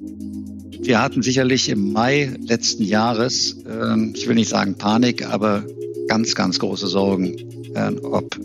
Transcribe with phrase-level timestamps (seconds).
[0.00, 5.64] Wir hatten sicherlich im Mai letzten Jahres, äh, ich will nicht sagen Panik, aber
[6.08, 7.36] ganz, ganz große Sorgen,
[7.74, 8.36] äh, ob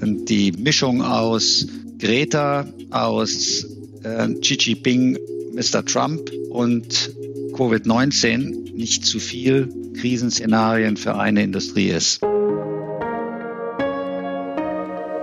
[0.00, 1.66] die Mischung aus
[1.98, 3.64] Greta, aus
[4.02, 5.18] äh, Xi Jinping,
[5.54, 5.84] Mr.
[5.84, 7.14] Trump und
[7.52, 9.68] Covid-19 nicht zu viel
[10.00, 12.20] Krisenszenarien für eine Industrie ist.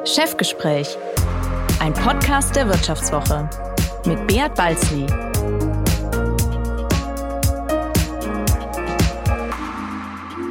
[0.05, 0.97] Chefgespräch,
[1.79, 3.49] ein Podcast der Wirtschaftswoche
[4.05, 5.05] mit Beat Balzli.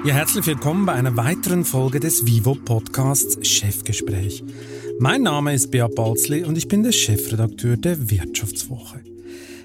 [0.05, 4.45] Ja, herzlich willkommen bei einer weiteren Folge des Vivo Podcasts Chefgespräch.
[4.99, 9.01] Mein Name ist Beat Balzli und ich bin der Chefredakteur der Wirtschaftswoche.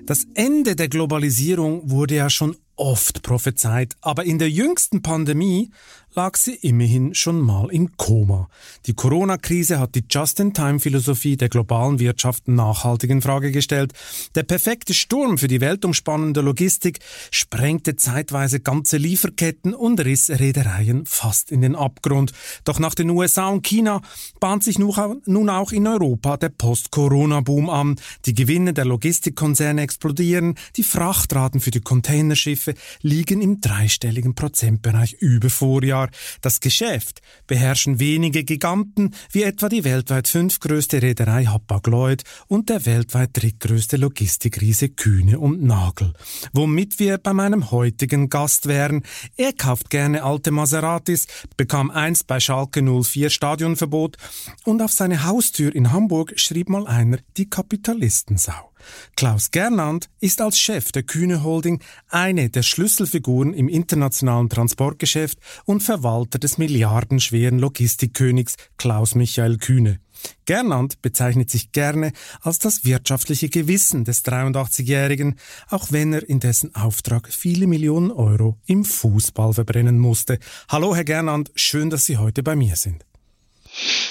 [0.05, 5.71] Das Ende der Globalisierung wurde ja schon oft prophezeit, aber in der jüngsten Pandemie
[6.16, 8.50] lag sie immerhin schon mal im Koma.
[8.88, 13.94] Die Corona-Krise hat die Just-in-Time-Philosophie der globalen Wirtschaft nachhaltig in Frage gestellt.
[14.36, 21.52] Der perfekte Sturm für die weltumspannende Logistik sprengte zeitweise ganze Lieferketten und riss Reedereien fast
[21.52, 22.33] in den Abgrund.
[22.64, 24.02] Doch nach den USA und China
[24.39, 27.95] bahnt sich nun auch in Europa der Post-Corona-Boom an.
[28.26, 35.50] Die Gewinne der Logistikkonzerne explodieren, die Frachtraten für die Containerschiffe liegen im dreistelligen Prozentbereich über
[35.50, 35.98] Vorjahr.
[36.00, 36.09] Jahr.
[36.42, 43.31] Das Geschäft beherrschen wenige Giganten, wie etwa die weltweit fünftgrößte Reederei Hapag-Lloyd und der weltweit
[43.33, 46.14] drittgrößte Logistikriese Kühne und Nagel.
[46.53, 49.03] Womit wir bei meinem heutigen Gast wären.
[49.36, 51.27] Er kauft gerne alte Maseratis,
[51.58, 54.17] bekam einst bei Schalke 04 Stadionverbot
[54.66, 58.70] und auf seine Haustür in Hamburg schrieb mal einer die Kapitalistensau.
[59.16, 65.81] Klaus Gernand ist als Chef der Kühne Holding eine der Schlüsselfiguren im internationalen Transportgeschäft und
[65.81, 69.99] Verwalter des milliardenschweren Logistikkönigs Klaus Michael Kühne.
[70.45, 76.75] Gernand bezeichnet sich gerne als das wirtschaftliche Gewissen des 83-Jährigen, auch wenn er in dessen
[76.75, 80.39] Auftrag viele Millionen Euro im Fußball verbrennen musste.
[80.67, 83.05] Hallo, Herr Gernand, schön, dass Sie heute bei mir sind.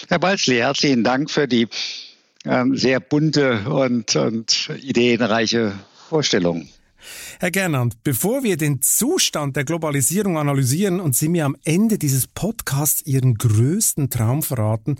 [0.08, 1.68] Herr Balzli, herzlichen Dank für die
[2.44, 5.72] sehr bunte und, und ideenreiche
[6.08, 6.68] Vorstellung.
[7.40, 12.26] Herr Gernand, bevor wir den Zustand der Globalisierung analysieren und Sie mir am Ende dieses
[12.26, 14.96] Podcasts Ihren größten Traum verraten,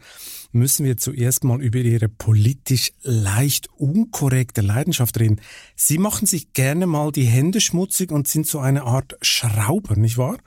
[0.53, 5.41] müssen wir zuerst mal über Ihre politisch leicht unkorrekte Leidenschaft reden.
[5.75, 10.16] Sie machen sich gerne mal die Hände schmutzig und sind so eine Art Schrauber, nicht
[10.16, 10.38] wahr?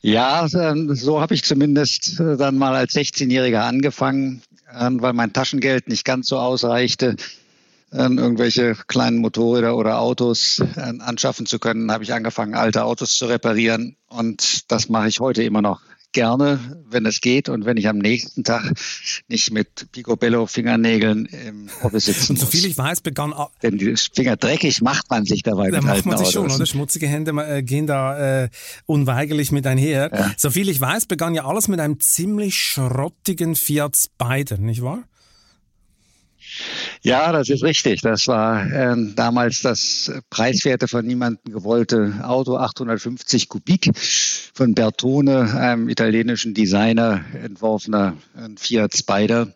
[0.00, 4.42] Ja, ähm, so habe ich zumindest äh, dann mal als 16-Jähriger angefangen
[4.74, 7.16] weil mein Taschengeld nicht ganz so ausreichte,
[7.90, 13.96] irgendwelche kleinen Motorräder oder Autos anschaffen zu können, habe ich angefangen, alte Autos zu reparieren.
[14.08, 17.98] Und das mache ich heute immer noch gerne, wenn es geht und wenn ich am
[17.98, 18.72] nächsten Tag
[19.28, 22.42] nicht mit Picobello-Fingernägeln im Office sitzen muss.
[22.42, 23.34] Soviel ich weiß, begann...
[23.62, 26.32] Denn die Finger dreckig macht man sich dabei da macht man sich Autos.
[26.32, 26.66] schon, oder?
[26.66, 28.48] Schmutzige Hände äh, gehen da äh,
[28.86, 30.10] unweigerlich mit einher.
[30.12, 30.32] Ja.
[30.36, 35.04] Soviel ich weiß, begann ja alles mit einem ziemlich schrottigen Fiat Spider, nicht wahr?
[37.04, 38.00] Ja, das ist richtig.
[38.00, 43.90] Das war äh, damals das preiswerte von niemandem gewollte Auto, 850 Kubik
[44.54, 48.16] von Bertone, einem italienischen Designer, entworfener
[48.56, 49.52] Fiat Spider.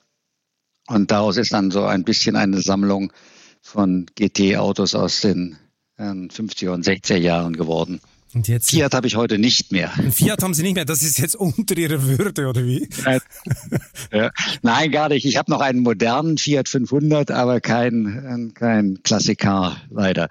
[0.89, 3.13] Und daraus ist dann so ein bisschen eine Sammlung
[3.63, 5.57] von GT-Autos aus den
[5.99, 8.01] äh, 50er und 60er Jahren geworden.
[8.37, 9.89] Und jetzt Fiat habe ich heute nicht mehr.
[10.13, 10.85] Fiat haben Sie nicht mehr.
[10.85, 12.87] Das ist jetzt unter Ihrer Würde oder wie?
[14.13, 14.31] ja.
[14.61, 15.25] Nein, gar nicht.
[15.25, 20.29] Ich habe noch einen modernen Fiat 500, aber kein kein Klassiker leider.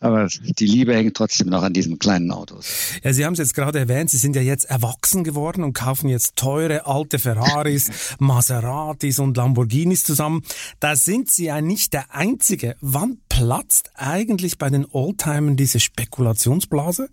[0.00, 2.66] Aber die Liebe hängt trotzdem noch an diesen kleinen Autos.
[3.02, 6.10] Ja, Sie haben es jetzt gerade erwähnt, Sie sind ja jetzt erwachsen geworden und kaufen
[6.10, 10.42] jetzt teure alte Ferraris, Maseratis und Lamborghinis zusammen.
[10.78, 12.76] Da sind Sie ja nicht der Einzige.
[12.82, 17.08] Wann platzt eigentlich bei den Oldtimern diese Spekulationsblase?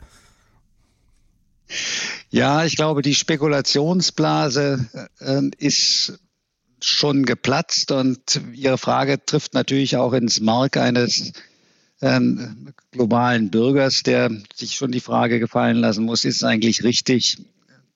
[2.29, 6.19] Ja, ich glaube, die Spekulationsblase äh, ist
[6.81, 11.33] schon geplatzt und Ihre Frage trifft natürlich auch ins Mark eines
[12.01, 12.19] äh,
[12.91, 17.37] globalen Bürgers, der sich schon die Frage gefallen lassen muss, ist es eigentlich richtig,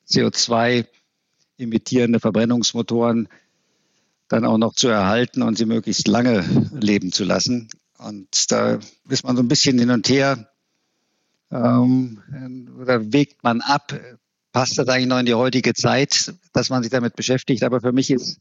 [0.10, 0.86] CO2
[1.58, 3.30] emittierende Verbrennungsmotoren
[4.28, 6.44] dann auch noch zu erhalten und sie möglichst lange
[6.74, 7.70] leben zu lassen.
[7.98, 8.80] Und da
[9.10, 10.51] ist man so ein bisschen hin und her
[11.52, 13.94] ähm, oder wägt man ab,
[14.52, 17.64] passt das eigentlich noch in die heutige Zeit, dass man sich damit beschäftigt.
[17.64, 18.40] Aber für mich ist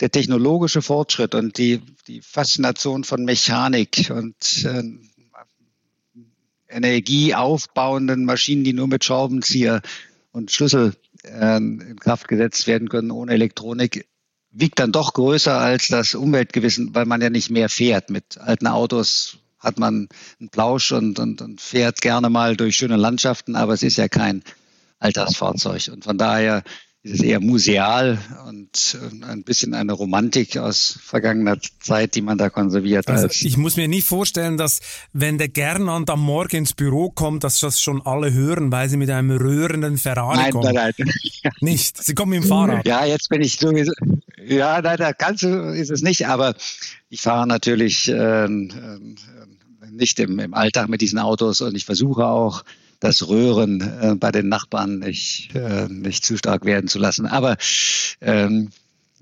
[0.00, 4.82] der technologische Fortschritt und die, die Faszination von Mechanik und äh,
[6.68, 9.82] energieaufbauenden Maschinen, die nur mit Schraubenzieher
[10.32, 14.06] und Schlüssel äh, in Kraft gesetzt werden können ohne Elektronik,
[14.52, 18.10] wiegt dann doch größer als das Umweltgewissen, weil man ja nicht mehr fährt.
[18.10, 20.08] Mit alten Autos hat man
[20.40, 24.08] einen Plausch und, und, und fährt gerne mal durch schöne Landschaften, aber es ist ja
[24.08, 24.42] kein
[24.98, 25.88] Alltagsfahrzeug.
[25.92, 26.62] Und von daher
[27.02, 32.50] ist es eher museal und ein bisschen eine Romantik aus vergangener Zeit, die man da
[32.50, 33.08] konserviert.
[33.08, 34.80] Also ich muss mir nicht vorstellen, dass
[35.14, 38.98] wenn der Gernand am Morgen ins Büro kommt, dass das schon alle hören, weil sie
[38.98, 40.74] mit einem rührenden Ferrari nein, kommen.
[40.74, 41.10] Nein, nein.
[41.60, 42.02] Nicht.
[42.02, 42.86] Sie kommen mit dem Fahrrad.
[42.86, 43.92] Ja, jetzt bin ich sowieso.
[44.44, 46.54] Ja, nein, da ganz so ist es nicht, aber
[47.08, 48.48] ich fahre natürlich äh, äh,
[49.90, 52.64] nicht im, im Alltag mit diesen Autos und ich versuche auch
[53.00, 57.26] das Röhren äh, bei den Nachbarn nicht, äh, nicht zu stark werden zu lassen.
[57.26, 57.56] Aber
[58.20, 58.70] ähm,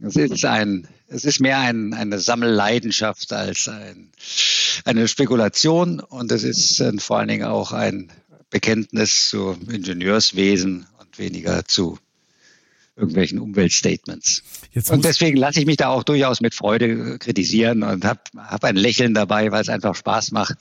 [0.03, 4.11] es ist ein, es ist mehr ein, eine Sammelleidenschaft als ein,
[4.85, 8.11] eine Spekulation und es ist äh, vor allen Dingen auch ein
[8.51, 11.99] Bekenntnis zu Ingenieurswesen und weniger zu
[12.99, 14.43] irgendwelchen Umweltstatements.
[14.73, 18.65] Jetzt und deswegen lasse ich mich da auch durchaus mit Freude kritisieren und habe hab
[18.65, 20.59] ein Lächeln dabei, weil es einfach Spaß macht,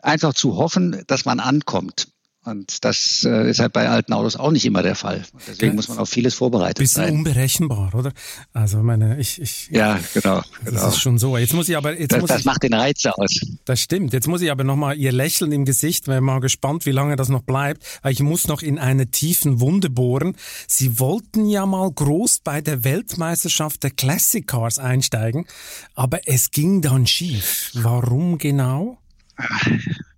[0.00, 2.08] einfach zu hoffen, dass man ankommt.
[2.44, 5.22] Und das äh, ist halt bei alten Autos auch nicht immer der Fall.
[5.32, 7.14] Und deswegen muss man auf vieles vorbereitet bisschen sein.
[7.14, 8.12] unberechenbar, oder?
[8.52, 10.80] Also meine, ich, ich ja genau, genau.
[10.80, 11.38] Das ist schon so.
[11.38, 13.40] Jetzt muss ich aber jetzt das, muss das ich, macht den Reiz aus.
[13.64, 14.12] Das stimmt.
[14.12, 16.08] Jetzt muss ich aber noch mal Ihr Lächeln im Gesicht.
[16.08, 18.00] Wäre mal gespannt, wie lange das noch bleibt.
[18.02, 20.36] Weil ich muss noch in eine tiefen Wunde bohren.
[20.66, 25.46] Sie wollten ja mal groß bei der Weltmeisterschaft der Classic Cars einsteigen,
[25.94, 27.70] aber es ging dann schief.
[27.74, 28.98] Warum genau?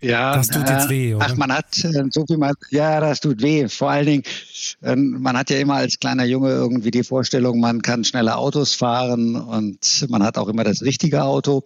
[0.00, 1.26] Ja, das tut jetzt weh, oder?
[1.28, 3.68] Ach, man hat äh, so viel mal, ja, das tut weh.
[3.68, 4.22] Vor allen Dingen,
[4.82, 8.74] ähm, man hat ja immer als kleiner Junge irgendwie die Vorstellung, man kann schnelle Autos
[8.74, 11.64] fahren und man hat auch immer das richtige Auto.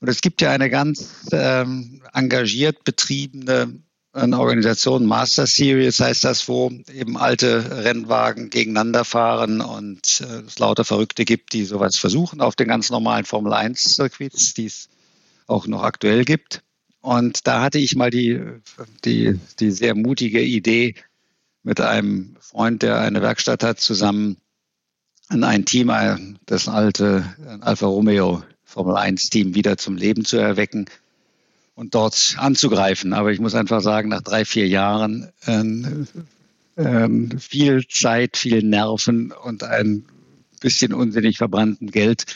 [0.00, 3.80] Und es gibt ja eine ganz ähm, engagiert betriebene
[4.12, 10.58] eine Organisation, Master Series heißt das, wo eben alte Rennwagen gegeneinander fahren und äh, es
[10.58, 14.88] lauter Verrückte gibt, die sowas versuchen auf den ganz normalen Formel 1 Circuits, die es
[15.46, 16.62] auch noch aktuell gibt.
[17.00, 18.40] Und da hatte ich mal die,
[19.04, 20.94] die, die sehr mutige Idee,
[21.62, 24.36] mit einem Freund, der eine Werkstatt hat, zusammen
[25.30, 25.92] in ein Team,
[26.46, 27.24] das alte
[27.60, 30.86] Alfa Romeo Formel 1 Team wieder zum Leben zu erwecken
[31.74, 33.12] und dort anzugreifen.
[33.12, 39.32] Aber ich muss einfach sagen, nach drei, vier Jahren äh, äh, viel Zeit, viel Nerven
[39.32, 40.04] und ein
[40.60, 42.26] bisschen unsinnig verbrannten Geld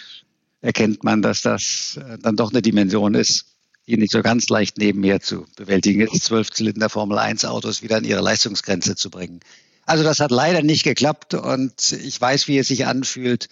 [0.60, 3.53] erkennt man, dass das äh, dann doch eine Dimension ist,
[3.86, 8.04] die nicht so ganz leicht nebenher zu bewältigen ist, Zwölfzylinder Formel 1 Autos wieder an
[8.04, 9.40] ihre Leistungsgrenze zu bringen.
[9.86, 13.48] Also das hat leider nicht geklappt und ich weiß, wie es sich anfühlt,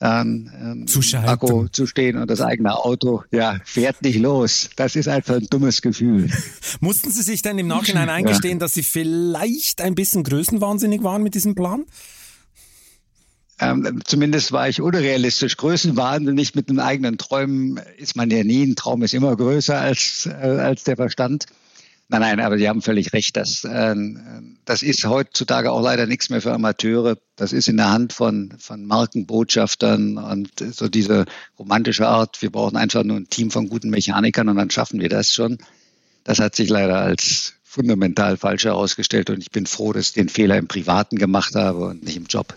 [0.00, 4.70] ähm, ähm, zu Akku zu stehen und das eigene Auto ja fährt nicht los.
[4.76, 6.30] Das ist einfach ein dummes Gefühl.
[6.80, 8.60] Mussten Sie sich denn im Nachhinein eingestehen, ja.
[8.60, 11.84] dass Sie vielleicht ein bisschen größenwahnsinnig waren mit diesem Plan?
[13.60, 15.56] Ähm, zumindest war ich unrealistisch.
[15.56, 18.64] Größenwahnsinnig mit den eigenen Träumen ist man ja nie.
[18.64, 21.46] Ein Traum ist immer größer als, äh, als der Verstand.
[22.10, 23.36] Nein, nein, aber Sie haben völlig recht.
[23.36, 23.94] Das, äh,
[24.64, 27.18] das ist heutzutage auch leider nichts mehr für Amateure.
[27.36, 31.26] Das ist in der Hand von, von Markenbotschaftern und so diese
[31.58, 32.40] romantische Art.
[32.40, 35.58] Wir brauchen einfach nur ein Team von guten Mechanikern und dann schaffen wir das schon.
[36.24, 40.30] Das hat sich leider als fundamental falsch herausgestellt und ich bin froh, dass ich den
[40.30, 42.56] Fehler im Privaten gemacht habe und nicht im Job.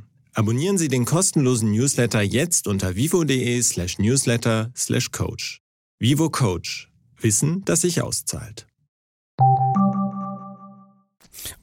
[0.33, 5.61] Abonnieren Sie den kostenlosen Newsletter jetzt unter vivo.de slash newsletter slash coach.
[5.99, 6.89] Vivo Coach.
[7.19, 8.65] Wissen, das sich auszahlt.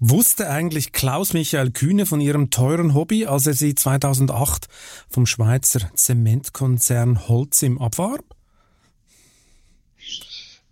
[0.01, 4.69] Wusste eigentlich Klaus Michael Kühne von ihrem teuren Hobby, als er sie 2008
[5.09, 8.25] vom Schweizer Zementkonzern Holcim abwarb?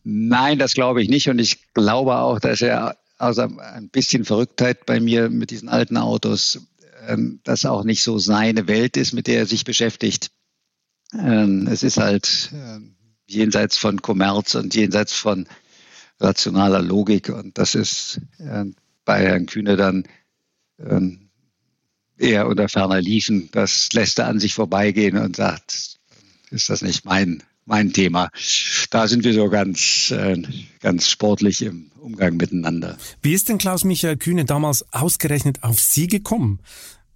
[0.04, 1.28] Nein, das glaube ich nicht.
[1.28, 5.96] Und ich glaube auch, dass er aus ein bisschen Verrücktheit bei mir mit diesen alten
[5.96, 6.60] Autos
[7.44, 10.30] das auch nicht so seine Welt ist, mit der er sich beschäftigt.
[11.12, 12.80] Ähm, es ist halt äh,
[13.26, 15.46] jenseits von Kommerz und jenseits von
[16.20, 17.28] rationaler Logik.
[17.28, 18.20] Und das ist
[19.04, 20.04] bei Herrn Kühne dann
[22.18, 23.48] eher unter ferner Liefen.
[23.52, 25.98] Das lässt er an sich vorbeigehen und sagt,
[26.50, 28.30] ist das nicht mein, mein Thema.
[28.90, 30.14] Da sind wir so ganz,
[30.80, 32.96] ganz sportlich im Umgang miteinander.
[33.20, 36.60] Wie ist denn Klaus-Michael Kühne damals ausgerechnet auf Sie gekommen?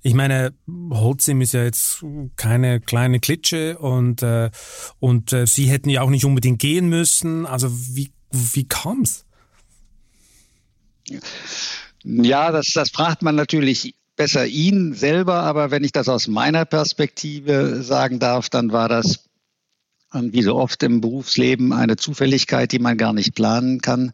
[0.02, 0.54] Ich meine,
[0.90, 2.04] Holzim ist ja jetzt
[2.36, 4.50] keine kleine Klitsche und, äh,
[4.98, 7.44] und äh, Sie hätten ja auch nicht unbedingt gehen müssen.
[7.44, 9.26] Also wie, wie kam's?
[12.02, 16.64] Ja, das, das fragt man natürlich besser ihn selber, aber wenn ich das aus meiner
[16.64, 19.24] Perspektive sagen darf, dann war das
[20.12, 24.12] wie so oft im Berufsleben eine Zufälligkeit, die man gar nicht planen kann.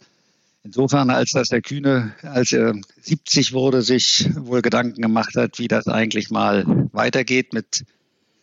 [0.66, 5.68] Insofern, als dass der Kühne, als er 70 wurde, sich wohl Gedanken gemacht hat, wie
[5.68, 7.84] das eigentlich mal weitergeht mit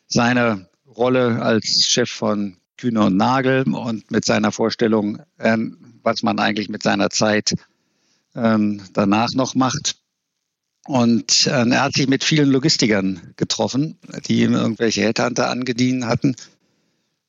[0.08, 6.40] seiner Rolle als Chef von Kühne und Nagel und mit seiner Vorstellung, ähm, was man
[6.40, 7.56] eigentlich mit seiner Zeit
[8.36, 9.98] ähm, danach noch macht.
[10.86, 16.36] Und äh, er hat sich mit vielen Logistikern getroffen, die ihm irgendwelche Headhunter angedient hatten.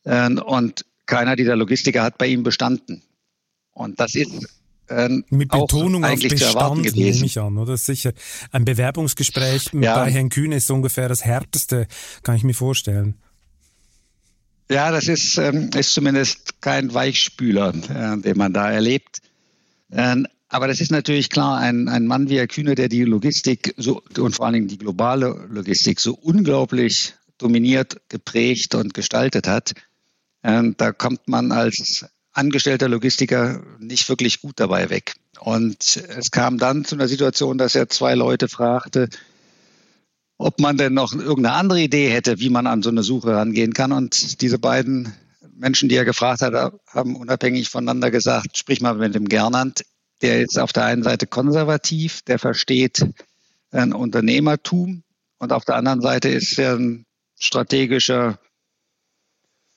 [0.04, 3.02] Und keiner dieser Logistiker hat bei ihm bestanden.
[3.72, 7.76] Und das ist ähm, Mit Betonung auf Bestand nehme ich an, oder?
[7.76, 8.12] Sicher.
[8.50, 9.94] Ein Bewerbungsgespräch ja.
[9.96, 11.86] bei Herrn Kühne ist ungefähr das härteste,
[12.22, 13.16] kann ich mir vorstellen.
[14.70, 19.18] Ja, das ist, ähm, ist zumindest kein Weichspüler, äh, den man da erlebt.
[19.92, 23.74] Ähm, aber das ist natürlich klar, ein, ein Mann wie Herr Kühne, der die Logistik
[23.76, 29.74] so, und vor allen Dingen die globale Logistik so unglaublich dominiert, geprägt und gestaltet hat,
[30.42, 35.14] ähm, da kommt man als angestellter Logistiker nicht wirklich gut dabei weg.
[35.40, 39.08] Und es kam dann zu einer Situation, dass er zwei Leute fragte,
[40.36, 43.72] ob man denn noch irgendeine andere Idee hätte, wie man an so eine Suche rangehen
[43.72, 43.92] kann.
[43.92, 45.14] Und diese beiden
[45.54, 49.84] Menschen, die er gefragt hat, haben unabhängig voneinander gesagt, sprich mal mit dem Gernand.
[50.22, 53.06] Der ist auf der einen Seite konservativ, der versteht
[53.70, 55.02] ein Unternehmertum
[55.38, 57.04] und auf der anderen Seite ist er ein
[57.38, 58.38] strategischer,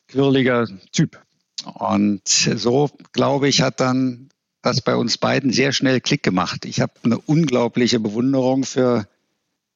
[0.07, 1.19] quirliger Typ.
[1.63, 4.29] Und so, glaube ich, hat dann
[4.61, 6.65] das bei uns beiden sehr schnell Klick gemacht.
[6.65, 9.07] Ich habe eine unglaubliche Bewunderung für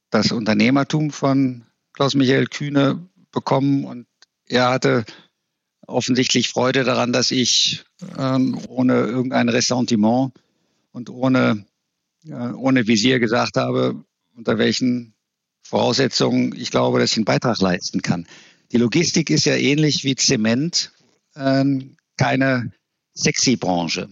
[0.10, 4.08] das Unternehmertum von Klaus-Michael Kühne bekommen und
[4.48, 5.06] er hatte
[5.88, 7.84] offensichtlich Freude daran, dass ich
[8.18, 10.34] ähm, ohne irgendein Ressentiment
[10.92, 11.66] und ohne,
[12.26, 14.04] äh, ohne Visier gesagt habe,
[14.36, 15.14] unter welchen
[15.64, 18.28] Voraussetzungen ich glaube, dass ich einen Beitrag leisten kann.
[18.72, 20.92] Die Logistik ist ja ähnlich wie Zement,
[22.18, 22.72] keine
[23.14, 24.10] sexy Branche.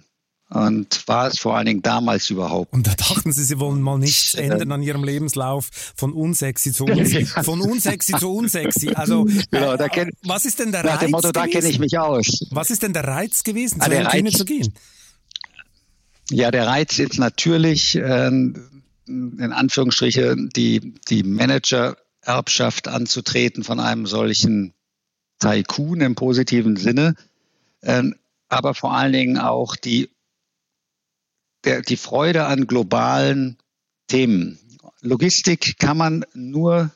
[0.52, 2.74] Und war es vor allen Dingen damals überhaupt.
[2.74, 6.72] Und da dachten Sie, Sie wollen mal nichts äh, ändern an Ihrem Lebenslauf von unsexy
[6.72, 8.90] zu unsexy, von unsexy zu unsexy.
[8.96, 10.94] Also, genau, da kenn, was ist denn der Reiz?
[10.94, 12.48] Nach dem Motto, da kenne ich mich aus.
[12.50, 14.74] Was ist denn der Reiz gewesen, ah, zu Herrn Kühne zu gehen?
[16.32, 24.74] Ja, der Reiz ist natürlich, äh, in Anführungsstriche, die, die Manager-Erbschaft anzutreten von einem solchen
[25.40, 27.16] Tycoon im positiven Sinne,
[27.82, 28.16] ähm,
[28.50, 30.10] aber vor allen Dingen auch die,
[31.64, 33.58] der, die Freude an globalen
[34.08, 34.60] Themen.
[35.02, 36.92] Logistik kann man nur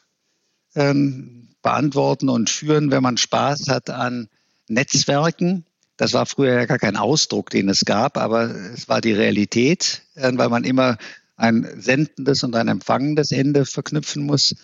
[0.75, 4.27] ähm, beantworten und führen, wenn man Spaß hat an
[4.67, 5.65] Netzwerken.
[5.95, 10.01] Das war früher ja gar kein Ausdruck, den es gab, aber es war die Realität,
[10.15, 10.97] äh, weil man immer
[11.35, 14.55] ein sendendes und ein empfangendes Ende verknüpfen muss.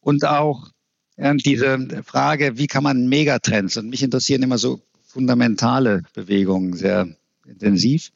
[0.00, 0.68] Und auch
[1.16, 7.08] diese Frage, wie kann man Megatrends, und mich interessieren immer so fundamentale Bewegungen sehr
[7.46, 8.10] intensiv,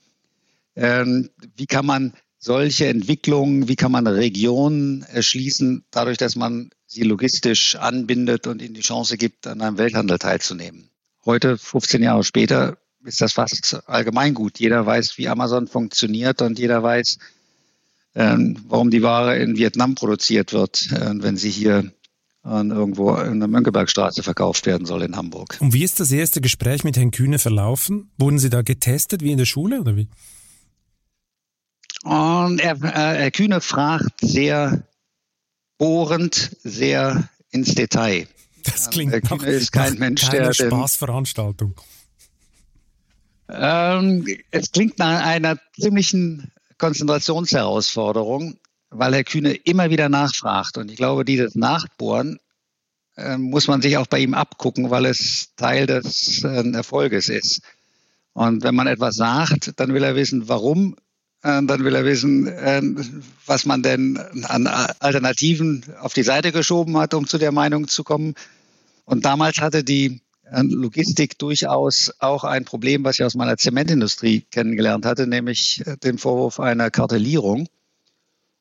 [0.74, 7.02] ähm, wie kann man solche Entwicklungen, wie kann man Regionen erschließen, dadurch, dass man sie
[7.02, 10.88] logistisch anbindet und ihnen die Chance gibt, an einem Welthandel teilzunehmen.
[11.24, 14.58] Heute, 15 Jahre später, ist das fast allgemeingut.
[14.58, 17.18] Jeder weiß, wie Amazon funktioniert und jeder weiß,
[18.14, 21.92] ähm, warum die Ware in Vietnam produziert wird, äh, wenn sie hier
[22.48, 25.56] an irgendwo in der Mönckebergstraße verkauft werden soll in Hamburg.
[25.60, 28.10] Und wie ist das erste Gespräch mit Herrn Kühne verlaufen?
[28.18, 30.08] Wurden Sie da getestet wie in der Schule oder wie?
[32.04, 34.82] Und er, äh, Herr Kühne fragt sehr
[35.78, 38.28] bohrend, sehr ins Detail.
[38.64, 41.74] Das klingt Herr Kühne ist kein nach Mensch, der Spaßveranstaltung.
[43.48, 48.58] Ähm, es klingt nach einer ziemlichen Konzentrationsherausforderung
[48.90, 50.78] weil Herr Kühne immer wieder nachfragt.
[50.78, 52.38] Und ich glaube, dieses Nachbohren
[53.16, 57.62] äh, muss man sich auch bei ihm abgucken, weil es Teil des äh, Erfolges ist.
[58.32, 60.94] Und wenn man etwas sagt, dann will er wissen, warum.
[61.42, 62.46] Äh, dann will er wissen,
[63.46, 68.04] was man denn an Alternativen auf die Seite geschoben hat, um zu der Meinung zu
[68.04, 68.34] kommen.
[69.04, 75.04] Und damals hatte die Logistik durchaus auch ein Problem, was ich aus meiner Zementindustrie kennengelernt
[75.04, 77.68] hatte, nämlich den Vorwurf einer Kartellierung.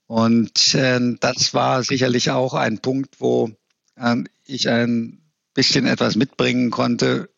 [0.08, 3.52] Und äh, das war sicherlich auch ein Punkt, wo
[3.96, 5.22] äh, ich ein
[5.54, 7.30] bisschen etwas mitbringen konnte,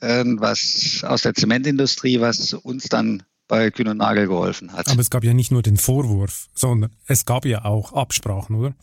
[0.00, 4.88] äh, was aus der Zementindustrie, was uns dann bei Kühn und Nagel geholfen hat.
[4.88, 8.74] Aber es gab ja nicht nur den Vorwurf, sondern es gab ja auch Absprachen, oder?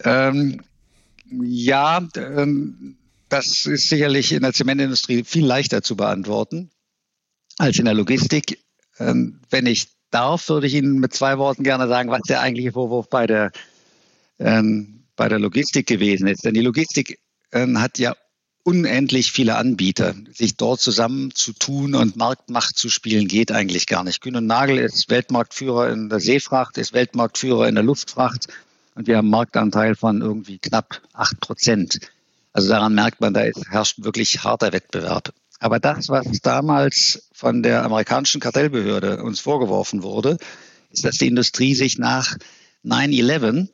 [0.00, 0.62] Ähm,
[1.30, 2.96] ja, ähm,
[3.28, 6.70] das ist sicherlich in der Zementindustrie viel leichter zu beantworten
[7.58, 8.58] als in der Logistik.
[8.98, 12.72] Ähm, wenn ich darf, würde ich Ihnen mit zwei Worten gerne sagen, was der eigentliche
[12.72, 13.52] Vorwurf bei der,
[14.38, 16.44] ähm, bei der Logistik gewesen ist.
[16.44, 17.18] Denn die Logistik
[17.52, 18.14] ähm, hat ja
[18.64, 20.14] unendlich viele Anbieter.
[20.34, 24.20] Sich dort zusammenzutun und Marktmacht zu spielen, geht eigentlich gar nicht.
[24.20, 28.48] Kühn und Nagel ist Weltmarktführer in der Seefracht, ist Weltmarktführer in der Luftfracht
[28.94, 32.00] und wir haben einen Marktanteil von irgendwie knapp acht Prozent.
[32.52, 35.32] Also daran merkt man, da herrscht wirklich harter Wettbewerb.
[35.58, 40.38] Aber das, was damals von der amerikanischen Kartellbehörde uns vorgeworfen wurde,
[40.90, 42.36] ist, dass die Industrie sich nach
[42.84, 43.68] 9-11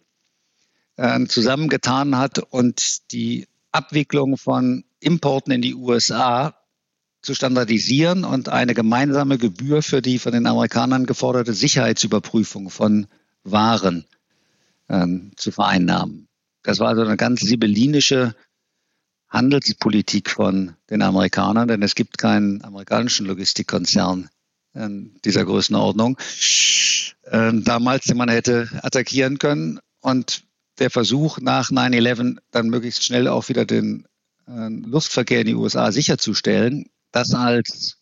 [0.96, 6.54] äh, zusammengetan hat und die Abwicklung von Importen in die USA
[7.20, 13.06] zu standardisieren und eine gemeinsame Gebühr für die von den Amerikanern geforderte Sicherheitsüberprüfung von
[13.42, 14.04] Waren
[14.88, 16.28] ähm, zu vereinnahmen.
[16.62, 18.34] Das war also eine ganz sibyllinische
[19.34, 24.30] Handelspolitik von den Amerikanern, denn es gibt keinen amerikanischen Logistikkonzern
[24.74, 26.16] in dieser Größenordnung
[27.24, 29.80] äh, damals, den man hätte attackieren können.
[30.00, 30.44] Und
[30.78, 34.06] der Versuch nach 9-11 dann möglichst schnell auch wieder den
[34.46, 37.98] äh, Luftverkehr in die USA sicherzustellen, das als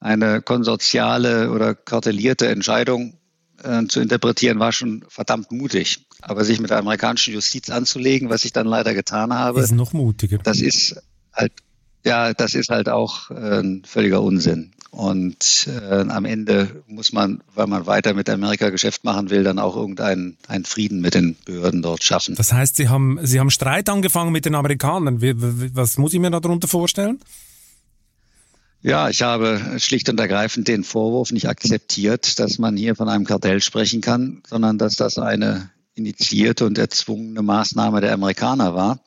[0.00, 3.18] eine konsortiale oder kartellierte Entscheidung
[3.62, 6.06] äh, zu interpretieren, war schon verdammt mutig.
[6.20, 9.92] Aber sich mit der amerikanischen Justiz anzulegen, was ich dann leider getan habe, ist noch
[9.92, 10.38] mutiger.
[10.38, 10.96] Das ist
[11.32, 11.52] halt,
[12.04, 14.72] ja, das ist halt auch äh, ein völliger Unsinn.
[14.92, 19.58] Und äh, am Ende muss man, weil man weiter mit Amerika Geschäft machen will, dann
[19.58, 22.34] auch irgendeinen einen Frieden mit den Behörden dort schaffen.
[22.34, 25.22] Das heißt, Sie haben, Sie haben Streit angefangen mit den Amerikanern.
[25.22, 25.32] Wie,
[25.74, 27.20] was muss ich mir darunter vorstellen?
[28.84, 33.24] Ja, ich habe schlicht und ergreifend den Vorwurf nicht akzeptiert, dass man hier von einem
[33.24, 38.98] Kartell sprechen kann, sondern dass das eine initiierte und erzwungene Maßnahme der Amerikaner war.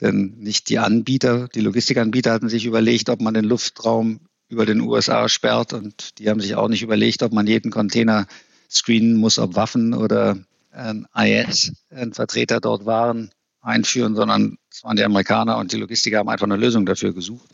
[0.00, 4.80] Denn nicht die Anbieter, die Logistikanbieter hatten sich überlegt, ob man den Luftraum über den
[4.80, 8.28] USA sperrt und die haben sich auch nicht überlegt, ob man jeden Container
[8.70, 10.38] screenen muss, ob Waffen oder
[10.70, 13.30] ein IS, ein Vertreter dort waren,
[13.60, 17.50] einführen, sondern es waren die Amerikaner und die Logistiker haben einfach eine Lösung dafür gesucht.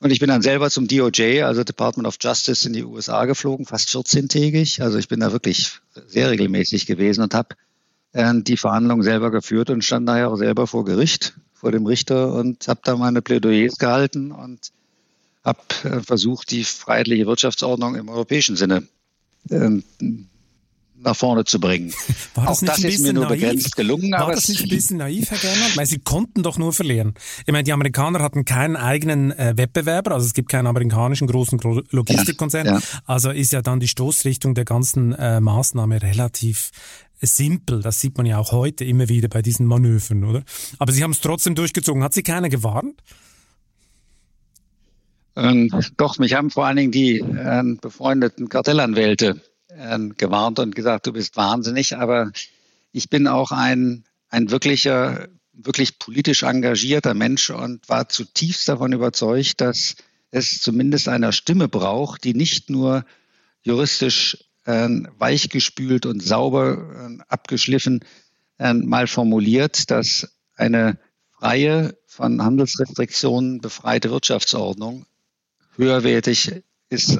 [0.00, 3.66] Und ich bin dann selber zum DOJ, also Department of Justice in die USA geflogen,
[3.66, 4.80] fast 14-tägig.
[4.80, 7.56] Also ich bin da wirklich sehr regelmäßig gewesen und habe
[8.12, 12.32] äh, die Verhandlungen selber geführt und stand daher auch selber vor Gericht, vor dem Richter
[12.32, 14.70] und habe da meine Plädoyers gehalten und
[15.44, 18.86] habe äh, versucht, die freiheitliche Wirtschaftsordnung im europäischen Sinne
[19.50, 19.70] äh,
[21.02, 21.92] nach vorne zu bringen.
[22.34, 23.40] War das Auch das ist mir nur naiv?
[23.40, 24.12] begrenzt gelungen.
[24.12, 25.76] War das nicht ein bisschen naiv, Herr Gernot?
[25.76, 27.14] Weil sie konnten doch nur verlieren.
[27.46, 31.58] Ich meine, die Amerikaner hatten keinen eigenen äh, Wettbewerber, also es gibt keinen amerikanischen großen
[31.90, 32.66] Logistikkonzern.
[32.66, 32.80] Ja, ja.
[33.06, 36.70] Also ist ja dann die Stoßrichtung der ganzen äh, Maßnahme relativ
[37.20, 37.82] simpel.
[37.82, 40.42] Das sieht man ja auch heute immer wieder bei diesen Manövern, oder?
[40.78, 42.02] Aber Sie haben es trotzdem durchgezogen.
[42.02, 43.02] Hat Sie keiner gewarnt?
[45.36, 49.40] Ähm, doch, mich haben vor allen Dingen die äh, befreundeten Kartellanwälte
[49.78, 51.96] äh, gewarnt und gesagt, du bist wahnsinnig.
[51.96, 52.32] Aber
[52.92, 59.60] ich bin auch ein, ein wirklicher, wirklich politisch engagierter Mensch und war zutiefst davon überzeugt,
[59.60, 59.96] dass
[60.30, 63.04] es zumindest einer Stimme braucht, die nicht nur
[63.62, 64.88] juristisch äh,
[65.18, 68.04] weichgespült und sauber äh, abgeschliffen
[68.58, 70.98] äh, mal formuliert, dass eine
[71.30, 75.06] freie, von Handelsrestriktionen befreite Wirtschaftsordnung
[75.76, 77.18] höherwertig ist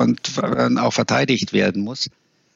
[0.00, 0.20] und
[0.78, 2.10] auch verteidigt werden muss,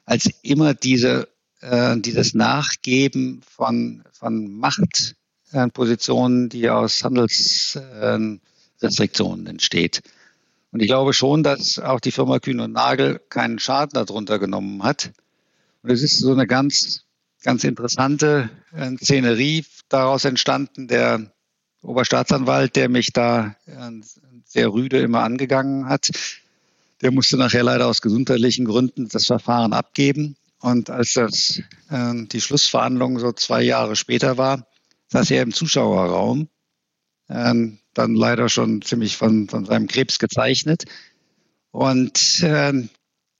[0.06, 1.28] als immer diese,
[1.60, 10.02] äh, dieses Nachgeben von, von Machtpositionen, die aus Handelsrestriktionen entsteht.
[10.72, 14.82] Und ich glaube schon, dass auch die Firma Kühn und Nagel keinen Schaden darunter genommen
[14.82, 15.12] hat.
[15.82, 17.04] Und es ist so eine ganz,
[17.42, 20.88] ganz interessante äh, Szenerie daraus entstanden.
[20.88, 21.30] Der
[21.82, 23.90] Oberstaatsanwalt, der mich da äh,
[24.46, 26.10] sehr rüde immer angegangen hat.
[27.04, 30.36] Der musste nachher leider aus gesundheitlichen Gründen das Verfahren abgeben.
[30.62, 34.66] Und als das äh, die Schlussverhandlung so zwei Jahre später war,
[35.08, 36.48] saß er im Zuschauerraum,
[37.28, 37.54] äh,
[37.92, 40.86] dann leider schon ziemlich von, von seinem Krebs gezeichnet
[41.72, 42.72] und äh,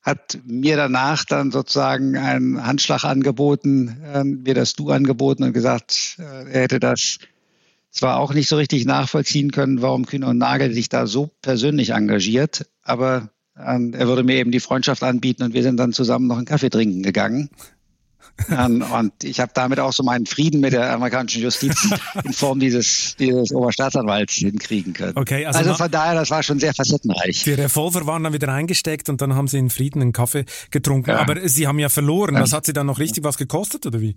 [0.03, 6.17] hat mir danach dann sozusagen einen Handschlag angeboten, äh, mir das Du angeboten und gesagt,
[6.19, 7.17] äh, er hätte das
[7.91, 11.91] zwar auch nicht so richtig nachvollziehen können, warum Kühne und Nagel sich da so persönlich
[11.91, 16.27] engagiert, aber ähm, er würde mir eben die Freundschaft anbieten und wir sind dann zusammen
[16.27, 17.51] noch einen Kaffee trinken gegangen.
[18.51, 21.89] Ähm, und ich habe damit auch so meinen Frieden mit der amerikanischen Justiz
[22.25, 25.17] in Form dieses, dieses Oberstaatsanwalts hinkriegen können.
[25.17, 27.45] Okay, also, also von daher, das war schon sehr facettenreich.
[27.45, 31.11] Die Revolver waren dann wieder eingesteckt und dann haben Sie in Frieden einen Kaffee getrunken.
[31.11, 31.21] Ja.
[31.21, 32.35] Aber Sie haben ja verloren.
[32.35, 34.17] Das hat Sie dann noch richtig was gekostet oder wie?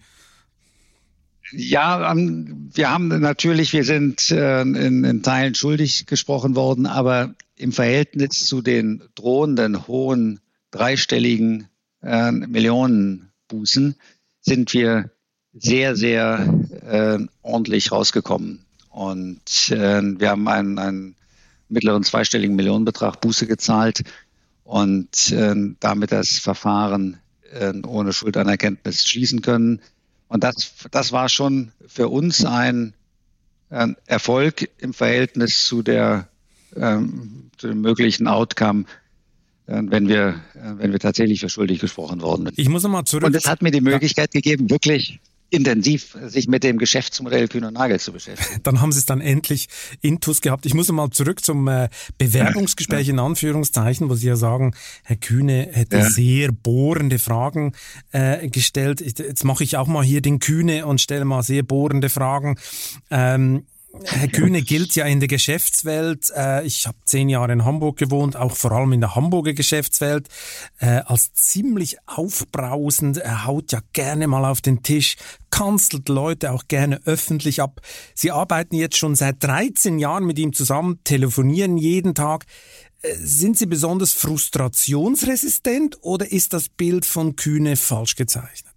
[1.51, 7.35] Ja, ähm, wir haben natürlich, wir sind äh, in, in Teilen schuldig gesprochen worden, aber
[7.55, 10.39] im Verhältnis zu den drohenden hohen
[10.71, 11.67] dreistelligen
[12.01, 13.95] äh, Millionenbußen
[14.41, 15.11] sind wir
[15.53, 16.53] sehr, sehr
[16.85, 18.65] äh, ordentlich rausgekommen.
[18.89, 21.15] Und äh, wir haben einen, einen
[21.69, 24.03] mittleren zweistelligen Millionenbetrag Buße gezahlt
[24.63, 27.17] und äh, damit das Verfahren
[27.51, 29.81] äh, ohne Schuldanerkenntnis schließen können.
[30.27, 32.93] Und das, das war schon für uns ein
[33.69, 36.27] äh, Erfolg im Verhältnis zu der
[36.75, 38.85] ähm, zu dem möglichen Outcome,
[39.67, 42.59] äh, wenn wir, äh, wenn wir tatsächlich für schuldig gesprochen worden sind.
[42.59, 43.25] Ich muss nochmal zurück.
[43.25, 44.39] Und es hat mir die Möglichkeit ja.
[44.39, 48.59] gegeben, wirklich intensiv sich mit dem Geschäftsmodell und Nagel zu beschäftigen.
[48.63, 49.67] Dann haben Sie es dann endlich
[50.01, 50.65] intus gehabt.
[50.65, 55.69] Ich muss mal zurück zum äh, Bewerbungsgespräch in Anführungszeichen, wo Sie ja sagen, Herr Kühne
[55.71, 56.09] hätte ja.
[56.09, 57.73] sehr bohrende Fragen
[58.11, 59.01] äh, gestellt.
[59.01, 62.57] Jetzt mache ich auch mal hier den Kühne und stelle mal sehr bohrende Fragen.
[63.09, 63.65] Ähm,
[64.03, 68.35] Herr Kühne gilt ja in der Geschäftswelt, äh, ich habe zehn Jahre in Hamburg gewohnt,
[68.35, 70.27] auch vor allem in der Hamburger Geschäftswelt,
[70.79, 73.17] äh, als ziemlich aufbrausend.
[73.17, 75.15] Er haut ja gerne mal auf den Tisch,
[75.49, 77.81] kanzelt Leute auch gerne öffentlich ab.
[78.13, 82.45] Sie arbeiten jetzt schon seit 13 Jahren mit ihm zusammen, telefonieren jeden Tag.
[83.01, 88.76] Äh, sind Sie besonders frustrationsresistent oder ist das Bild von Kühne falsch gezeichnet?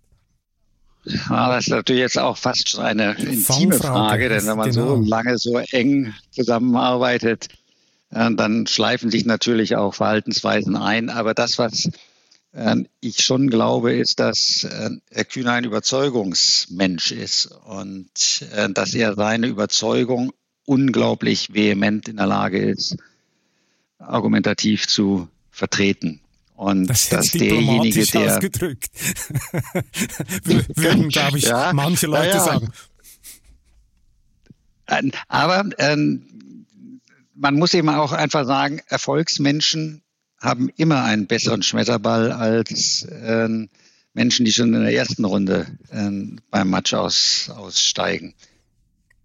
[1.04, 4.96] Ja, das ist natürlich jetzt auch fast schon eine intime Frage, denn wenn man genau.
[4.96, 7.48] so lange so eng zusammenarbeitet,
[8.10, 11.08] äh, dann schleifen sich natürlich auch Verhaltensweisen ein.
[11.08, 11.88] Aber das, was
[12.52, 18.10] äh, ich schon glaube, ist, dass äh, Herr Kühner ein Überzeugungsmensch ist und
[18.74, 20.32] dass er seine Überzeugung
[20.66, 22.96] unglaublich vehement in der Lage ist,
[23.98, 26.20] argumentativ zu vertreten.
[26.60, 28.90] Und das ist dass derjenige, der ausgedrückt.
[30.44, 32.44] Würden, glaube ich, ja, manche Leute ja.
[32.44, 32.70] sagen.
[35.28, 36.66] Aber ähm,
[37.34, 40.02] man muss eben auch einfach sagen, Erfolgsmenschen
[40.38, 43.70] haben immer einen besseren Schmetterball als ähm,
[44.12, 48.34] Menschen, die schon in der ersten Runde ähm, beim Match aus, aussteigen.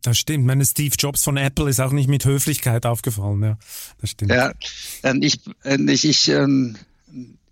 [0.04, 0.46] Das stimmt.
[0.46, 3.44] Meine Steve Jobs von Apple ist auch nicht mit Höflichkeit aufgefallen.
[3.44, 3.58] Ja,
[4.00, 4.32] das stimmt.
[4.32, 4.54] Ja,
[5.20, 6.78] ich, ich, ich ähm,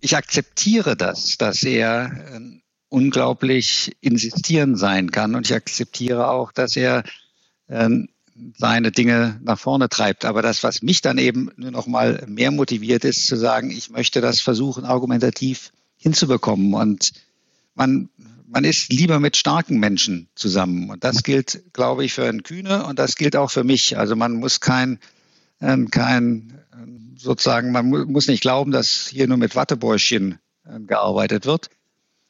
[0.03, 2.39] ich akzeptiere das, dass er äh,
[2.89, 7.03] unglaublich insistierend sein kann und ich akzeptiere auch, dass er
[7.67, 7.89] äh,
[8.57, 10.25] seine Dinge nach vorne treibt.
[10.25, 13.91] Aber das, was mich dann eben nur noch mal mehr motiviert, ist zu sagen, ich
[13.91, 16.73] möchte das versuchen, argumentativ hinzubekommen.
[16.73, 17.13] Und
[17.73, 18.09] man,
[18.45, 20.89] man ist lieber mit starken Menschen zusammen.
[20.89, 23.97] Und das gilt, glaube ich, für einen Kühne und das gilt auch für mich.
[23.97, 24.99] Also man muss kein,
[25.61, 26.62] äh, kein
[27.23, 31.69] sozusagen, man muss nicht glauben, dass hier nur mit Wattebäuschen äh, gearbeitet wird,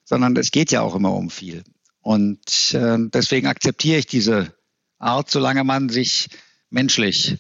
[0.06, 1.64] sondern es geht ja auch immer um viel.
[2.02, 4.54] Und äh, deswegen akzeptiere ich diese
[5.00, 6.28] Art, solange man sich
[6.70, 7.38] menschlich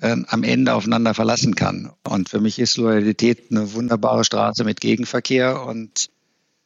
[0.00, 1.92] äh, am Ende aufeinander verlassen kann.
[2.04, 5.62] Und für mich ist Loyalität eine wunderbare Straße mit Gegenverkehr.
[5.64, 6.10] Und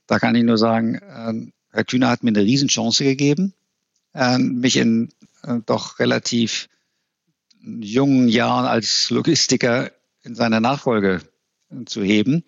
[0.06, 3.54] da kann ich nur sagen, äh, Herr Kühner hat mir eine Riesenchance gegeben,
[4.14, 5.10] äh, mich in
[5.42, 6.68] äh, doch relativ
[7.64, 9.90] jungen Jahren als Logistiker
[10.24, 11.20] in seiner Nachfolge
[11.86, 12.44] zu heben,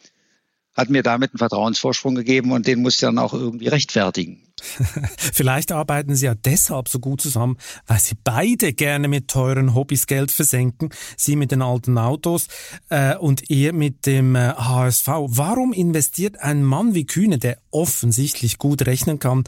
[0.75, 4.43] hat mir damit einen Vertrauensvorsprung gegeben und den muss ich dann auch irgendwie rechtfertigen.
[5.19, 10.07] Vielleicht arbeiten Sie ja deshalb so gut zusammen, weil Sie beide gerne mit teuren Hobbys
[10.07, 10.91] Geld versenken.
[11.17, 12.49] Sie mit den alten Autos
[12.89, 15.07] äh, und er mit dem äh, HSV.
[15.07, 19.45] Warum investiert ein Mann wie Kühne, der offensichtlich gut rechnen kann,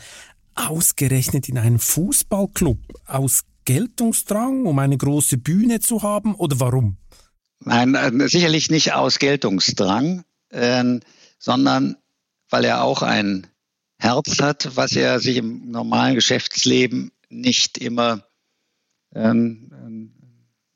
[0.54, 2.78] ausgerechnet in einen Fußballclub?
[3.06, 6.98] Aus Geltungsdrang, um eine große Bühne zu haben oder warum?
[7.68, 11.00] Nein, äh, sicherlich nicht aus Geltungsdrang, äh,
[11.40, 11.96] sondern
[12.48, 13.48] weil er auch ein
[13.98, 18.22] Herz hat, was er sich im normalen Geschäftsleben nicht immer
[19.16, 20.12] ähm,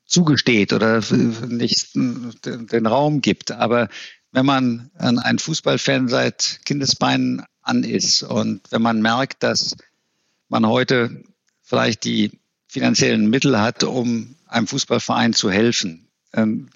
[0.05, 1.01] zugesteht oder
[1.47, 3.51] nicht den Raum gibt.
[3.51, 3.87] Aber
[4.33, 9.77] wenn man ein Fußballfan seit Kindesbeinen an ist und wenn man merkt, dass
[10.49, 11.23] man heute
[11.61, 12.31] vielleicht die
[12.67, 16.69] finanziellen Mittel hat, um einem Fußballverein zu helfen, ähm,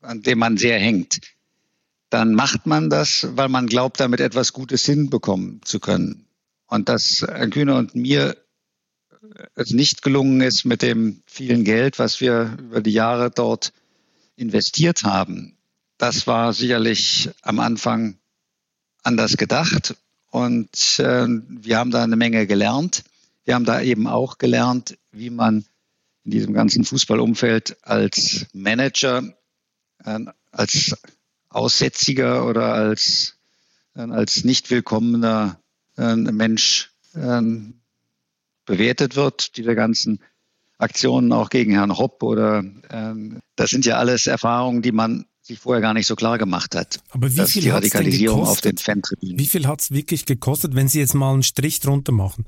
[0.00, 1.20] an dem man sehr hängt,
[2.10, 6.26] dann macht man das, weil man glaubt, damit etwas Gutes hinbekommen zu können.
[6.66, 8.36] Und dass Herrn Kühne und mir
[9.54, 13.72] es nicht gelungen ist mit dem vielen Geld, was wir über die Jahre dort
[14.36, 15.56] investiert haben,
[15.98, 18.18] das war sicherlich am Anfang
[19.02, 19.96] anders gedacht.
[20.30, 23.04] Und äh, wir haben da eine Menge gelernt.
[23.44, 25.64] Wir haben da eben auch gelernt, wie man
[26.28, 29.22] in diesem ganzen Fußballumfeld als Manager,
[30.04, 30.94] äh, als
[31.48, 33.38] Aussätziger oder als,
[33.96, 35.58] äh, als nicht willkommener
[35.96, 36.90] äh, Mensch
[38.66, 40.20] bewertet wird, diese ganzen
[40.76, 45.58] Aktionen auch gegen Herrn Hopp oder ähm, das sind ja alles Erfahrungen, die man sich
[45.58, 47.00] vorher gar nicht so klar gemacht hat.
[47.10, 49.14] Aber wie viel Radikalisierung auf gekostet?
[49.20, 52.44] Wie viel hat es wirklich gekostet, wenn Sie jetzt mal einen Strich drunter machen?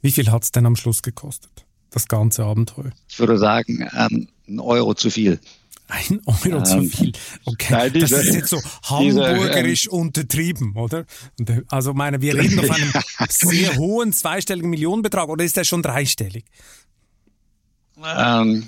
[0.00, 1.66] Wie viel hat es denn am Schluss gekostet?
[1.90, 2.92] Das ganze Abenteuer.
[3.08, 5.40] Ich würde sagen, ähm, ein Euro zu viel.
[5.88, 7.12] Ein Euro zu Ähm, viel.
[7.44, 8.56] Okay, nein, diese- das ist jetzt so
[9.00, 11.04] diese, hamburgerisch untertrieben, oder?
[11.44, 12.92] Äh, Also meine, wir reden auf einem
[13.28, 16.44] sehr hohen zweistelligen Millionenbetrag oder ist der schon dreistellig?
[18.02, 18.64] Ähm,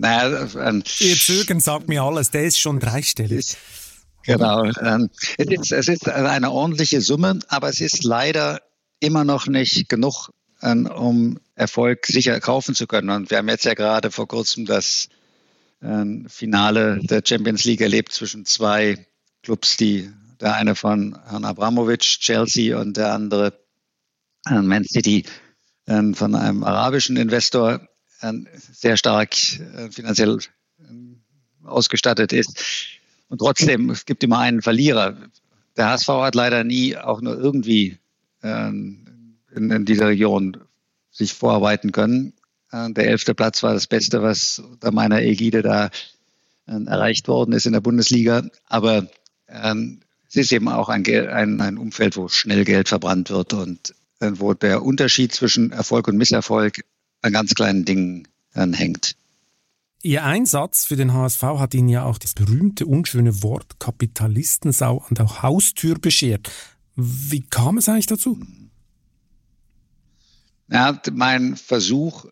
[0.00, 3.56] naja, ähm, Ihr Zögern sagt mir alles, der ist schon dreistellig.
[4.24, 4.64] Genau.
[4.64, 8.60] Ähm, es, ist, es ist eine ordentliche Summe, aber es ist leider
[9.00, 13.10] immer noch nicht genug, ähm, um Erfolg sicher kaufen zu können.
[13.10, 15.08] Und wir haben jetzt ja gerade vor kurzem das
[15.82, 19.06] ähm, Finale der Champions League erlebt zwischen zwei
[19.42, 23.58] Clubs, die der eine von Herrn Abramovic, Chelsea, und der andere
[24.46, 25.24] äh, Man City
[25.86, 27.80] äh, von einem arabischen Investor
[28.72, 30.38] sehr stark äh, finanziell
[31.62, 32.60] ausgestattet ist.
[33.28, 35.16] Und trotzdem, es gibt immer einen Verlierer.
[35.76, 37.98] Der HSV hat leider nie auch nur irgendwie
[38.42, 39.07] ähm,
[39.58, 40.56] in, in dieser Region
[41.10, 42.32] sich vorarbeiten können.
[42.72, 45.86] Äh, der elfte Platz war das Beste, was unter meiner Ägide da
[46.66, 48.44] äh, erreicht worden ist in der Bundesliga.
[48.66, 49.06] Aber
[49.48, 53.94] ähm, es ist eben auch ein, ein, ein Umfeld, wo schnell Geld verbrannt wird und
[54.20, 56.84] äh, wo der Unterschied zwischen Erfolg und Misserfolg
[57.22, 59.16] an ganz kleinen Dingen äh, hängt.
[60.02, 65.16] Ihr Einsatz für den HSV hat Ihnen ja auch das berühmte, unschöne Wort Kapitalistensau an
[65.16, 66.50] der Haustür beschert.
[66.94, 68.40] Wie kam es eigentlich dazu?
[70.70, 72.26] Ja, mein Versuch,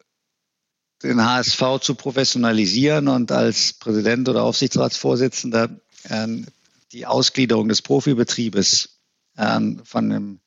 [1.02, 5.70] den HSV zu professionalisieren und als Präsident oder Aufsichtsratsvorsitzender
[6.10, 6.46] ähm,
[6.92, 9.00] die Ausgliederung des Profibetriebes
[9.36, 10.40] ähm, von dem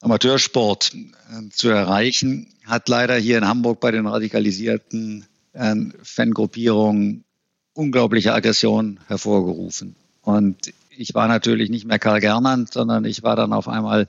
[0.00, 7.24] Amateursport äh, zu erreichen, hat leider hier in Hamburg bei den radikalisierten äh, Fangruppierungen
[7.72, 9.96] unglaubliche Aggression hervorgerufen.
[10.22, 14.06] Und ich war natürlich nicht mehr Karl Gernand, sondern ich war dann auf einmal äh,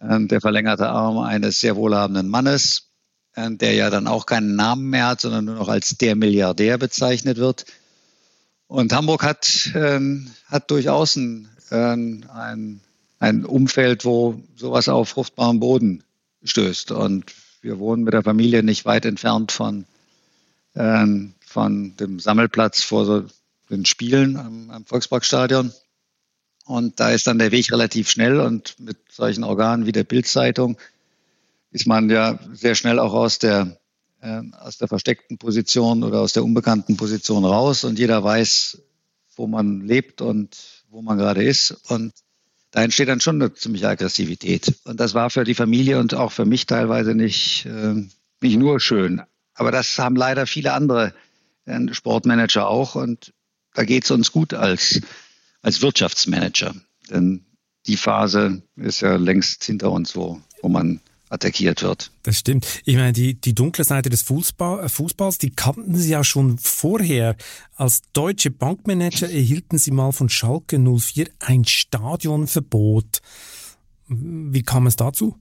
[0.00, 2.90] der verlängerte Arm eines sehr wohlhabenden Mannes,
[3.34, 6.78] äh, der ja dann auch keinen Namen mehr hat, sondern nur noch als der Milliardär
[6.78, 7.66] bezeichnet wird.
[8.68, 12.80] Und Hamburg hat, ähm, hat durchaus ein, ähm, ein,
[13.18, 16.02] ein Umfeld, wo sowas auf fruchtbaren Boden
[16.42, 16.90] stößt.
[16.90, 17.32] Und
[17.62, 19.86] wir wohnen mit der Familie nicht weit entfernt von,
[20.74, 23.24] ähm, von dem Sammelplatz vor
[23.70, 25.72] den Spielen am, am Volksparkstadion.
[26.66, 30.76] Und da ist dann der Weg relativ schnell und mit solchen Organen wie der Bildzeitung
[31.70, 33.78] ist man ja sehr schnell auch aus der,
[34.20, 38.82] äh, aus der versteckten Position oder aus der unbekannten Position raus und jeder weiß,
[39.36, 40.56] wo man lebt und
[40.90, 41.70] wo man gerade ist.
[41.88, 42.12] Und
[42.72, 44.74] da entsteht dann schon eine ziemliche Aggressivität.
[44.84, 47.94] Und das war für die Familie und auch für mich teilweise nicht, äh,
[48.40, 49.22] nicht nur schön.
[49.54, 51.14] Aber das haben leider viele andere
[51.64, 52.96] äh, Sportmanager auch.
[52.96, 53.32] Und
[53.74, 55.00] da geht es uns gut als,
[55.62, 56.74] als Wirtschaftsmanager.
[57.10, 57.46] Denn
[57.86, 62.12] die Phase ist ja längst hinter uns, wo, wo man attackiert wird.
[62.22, 62.66] Das stimmt.
[62.84, 67.36] Ich meine, die, die dunkle Seite des Fußball, Fußballs, die kannten Sie ja schon vorher.
[67.74, 73.20] Als deutsche Bankmanager erhielten Sie mal von Schalke 04 ein Stadionverbot.
[74.08, 75.36] Wie kam es dazu?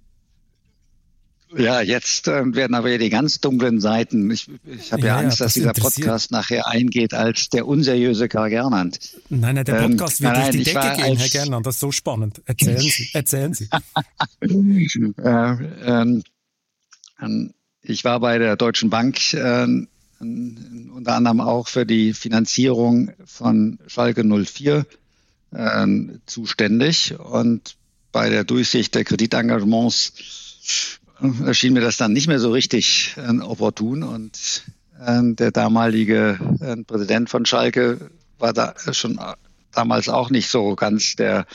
[1.57, 4.29] Ja, jetzt äh, werden aber die ganz dunklen Seiten.
[4.31, 6.07] Ich, ich habe ja, Ja, ja, Angst, dass das dieser interessiert.
[6.07, 8.99] Podcast nachher eingeht als der unseriöse Karl Gernand.
[9.29, 11.65] Nein, nein, der Ähm, Podcast wird nein, durch die Decke gehen, Herr Gernand.
[11.65, 12.41] Das ist so spannend.
[12.45, 13.69] Erzählen Sie, erzählen Sie.
[14.41, 16.23] Äh, ähm,
[17.21, 19.87] ähm, ich war bei der Deutschen Bank ähm,
[20.21, 24.85] ähm, unter anderem auch für die Finanzierung von Schalke 04
[25.55, 27.75] ähm, zuständig und
[28.11, 31.04] bei der Durchsicht der Kreditengagements äh,
[31.45, 34.63] erschien mir das dann nicht mehr so richtig äh, opportun und
[34.99, 39.19] äh, der damalige äh, Präsident von Schalke war da schon
[39.71, 41.45] damals auch nicht so ganz der,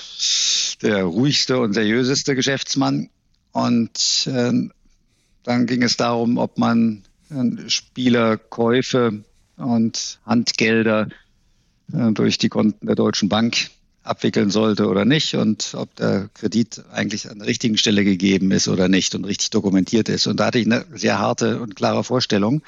[0.82, 3.10] der ruhigste und seriöseste Geschäftsmann.
[3.52, 4.52] Und äh,
[5.42, 9.24] dann ging es darum, ob man äh, Spielerkäufe
[9.56, 11.08] und Handgelder
[11.92, 13.70] äh, durch die Konten der Deutschen Bank
[14.02, 18.68] abwickeln sollte oder nicht und ob der Kredit eigentlich an der richtigen Stelle gegeben ist
[18.68, 20.26] oder nicht und richtig dokumentiert ist.
[20.26, 22.62] Und da hatte ich eine sehr harte und klare Vorstellung.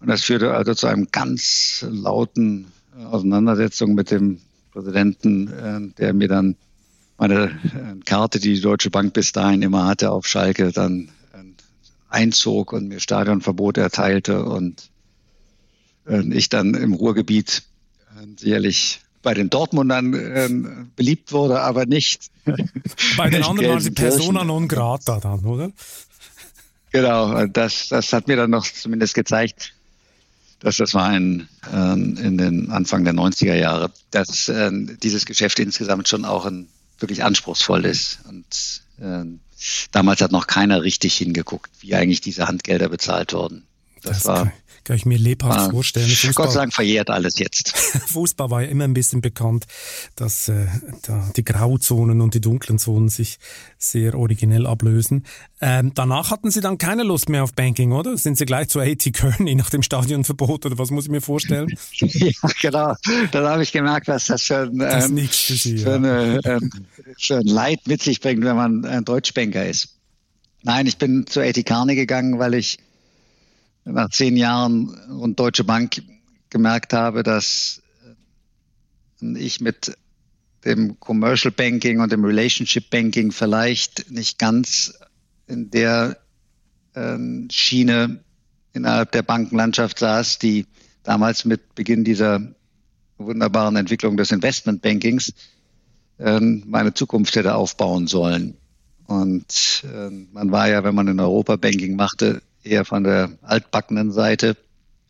[0.00, 2.66] Und das führte also zu einem ganz lauten
[3.10, 4.40] Auseinandersetzung mit dem
[4.72, 6.56] Präsidenten, äh, der mir dann
[7.18, 11.44] meine äh, Karte, die die Deutsche Bank bis dahin immer hatte, auf Schalke dann äh,
[12.08, 14.88] einzog und mir Stadionverbot erteilte und
[16.04, 17.62] ich dann im Ruhrgebiet
[18.36, 20.48] sicherlich bei den Dortmundern äh,
[20.96, 22.32] beliebt wurde, aber nicht
[23.16, 25.70] Bei den anderen waren Sie persona non grata dann, oder?
[26.90, 29.72] Genau, das, das hat mir dann noch zumindest gezeigt,
[30.60, 34.70] dass das war ein, äh, in den Anfang der 90er Jahre, dass äh,
[35.02, 38.20] dieses Geschäft insgesamt schon auch ein wirklich anspruchsvoll ist.
[38.28, 39.24] Und äh,
[39.90, 43.64] damals hat noch keiner richtig hingeguckt, wie eigentlich diese Handgelder bezahlt wurden.
[44.02, 44.52] Das, das war
[44.84, 46.08] kann ich mir lebhaft ah, vorstellen.
[46.08, 47.76] Fußball, Gott sei Dank verjährt alles jetzt.
[48.08, 49.66] Fußball war ja immer ein bisschen bekannt,
[50.16, 50.66] dass äh,
[51.02, 53.38] da die Grauzonen und die dunklen Zonen sich
[53.78, 55.24] sehr originell ablösen.
[55.60, 58.16] Ähm, danach hatten Sie dann keine Lust mehr auf Banking, oder?
[58.16, 61.68] Sind Sie gleich zu AT Kearney nach dem Stadionverbot oder was muss ich mir vorstellen?
[61.92, 62.94] ja, genau.
[63.30, 66.70] Dann habe ich gemerkt, was das für ein, das ähm, für, Sie, für, eine, ähm,
[67.18, 69.96] für ein Leid mit sich bringt, wenn man ein Deutschbanker ist.
[70.62, 72.78] Nein, ich bin zu AT Kearney gegangen, weil ich
[73.84, 76.02] nach zehn Jahren und Deutsche Bank
[76.50, 77.82] gemerkt habe, dass
[79.20, 79.96] ich mit
[80.64, 84.94] dem Commercial Banking und dem Relationship Banking vielleicht nicht ganz
[85.46, 86.18] in der
[86.94, 87.18] äh,
[87.50, 88.20] Schiene
[88.72, 90.66] innerhalb der Bankenlandschaft saß, die
[91.02, 92.40] damals mit Beginn dieser
[93.18, 95.32] wunderbaren Entwicklung des Investmentbankings
[96.18, 98.56] äh, meine Zukunft hätte aufbauen sollen.
[99.06, 104.12] Und äh, man war ja, wenn man in Europa Banking machte, eher von der altbackenen
[104.12, 104.56] Seite.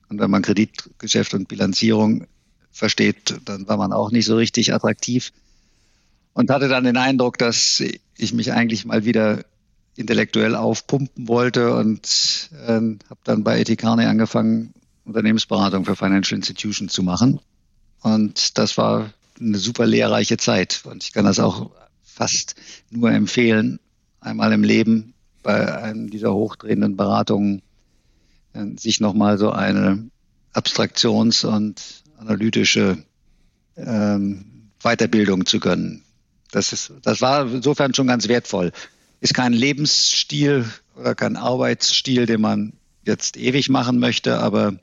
[0.08, 2.26] Und wenn man Kreditgeschäft und Bilanzierung
[2.70, 5.32] versteht, dann war man auch nicht so richtig attraktiv.
[6.34, 7.82] Und hatte dann den Eindruck, dass
[8.16, 9.44] ich mich eigentlich mal wieder
[9.96, 14.72] intellektuell aufpumpen wollte und äh, habe dann bei Ethikane angefangen,
[15.04, 17.40] Unternehmensberatung für Financial Institutions zu machen.
[18.00, 20.82] Und das war eine super lehrreiche Zeit.
[20.84, 21.70] Und ich kann das auch
[22.02, 22.54] fast
[22.90, 23.78] nur empfehlen,
[24.20, 25.11] einmal im Leben
[25.42, 27.62] bei einem dieser hochdrehenden Beratungen
[28.52, 30.10] äh, sich nochmal so eine
[30.52, 32.98] Abstraktions- und analytische
[33.76, 36.04] ähm, Weiterbildung zu gönnen.
[36.50, 38.72] Das, ist, das war insofern schon ganz wertvoll.
[39.20, 42.72] Ist kein Lebensstil oder kein Arbeitsstil, den man
[43.04, 44.74] jetzt ewig machen möchte, aber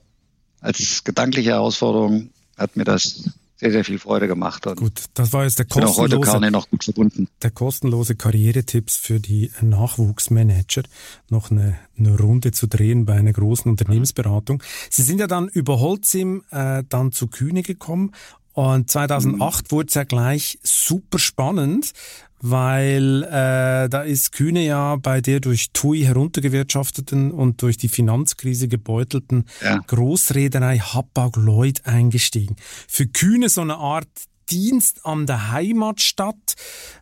[0.62, 4.66] als gedankliche Herausforderung hat mir das sehr, sehr viel Freude gemacht.
[4.68, 7.28] Und gut, das war jetzt der kostenlose, heute noch gut verbunden.
[7.42, 10.84] der kostenlose Karrieretipps für die Nachwuchsmanager.
[11.30, 14.64] Noch eine, eine Runde zu drehen bei einer großen Unternehmensberatung.
[14.90, 18.14] Sie sind ja dann über Holzim äh, dann zu Kühne gekommen
[18.60, 19.72] und 2008 mhm.
[19.72, 21.94] wurde es ja gleich super spannend,
[22.42, 28.68] weil äh, da ist Kühne ja bei der durch TUI heruntergewirtschafteten und durch die Finanzkrise
[28.68, 29.78] gebeutelten ja.
[29.88, 32.58] Großreederei Hapag-Lloyd eingestiegen.
[32.90, 34.10] Für Kühne so eine Art
[34.50, 36.56] Dienst an der Heimatstadt,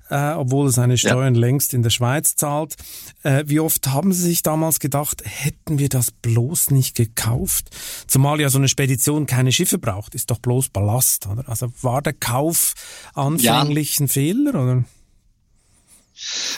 [0.10, 1.41] äh, obwohl er seine Steuern ja.
[1.41, 2.75] längst in der Schweiz zahlt.
[3.23, 7.69] Äh, wie oft haben Sie sich damals gedacht, hätten wir das bloß nicht gekauft?
[8.07, 11.47] Zumal ja so eine Spedition keine Schiffe braucht, ist doch bloß Ballast, oder?
[11.47, 12.73] Also war der Kauf
[13.13, 14.05] anfänglich ja.
[14.05, 14.83] ein Fehler, oder?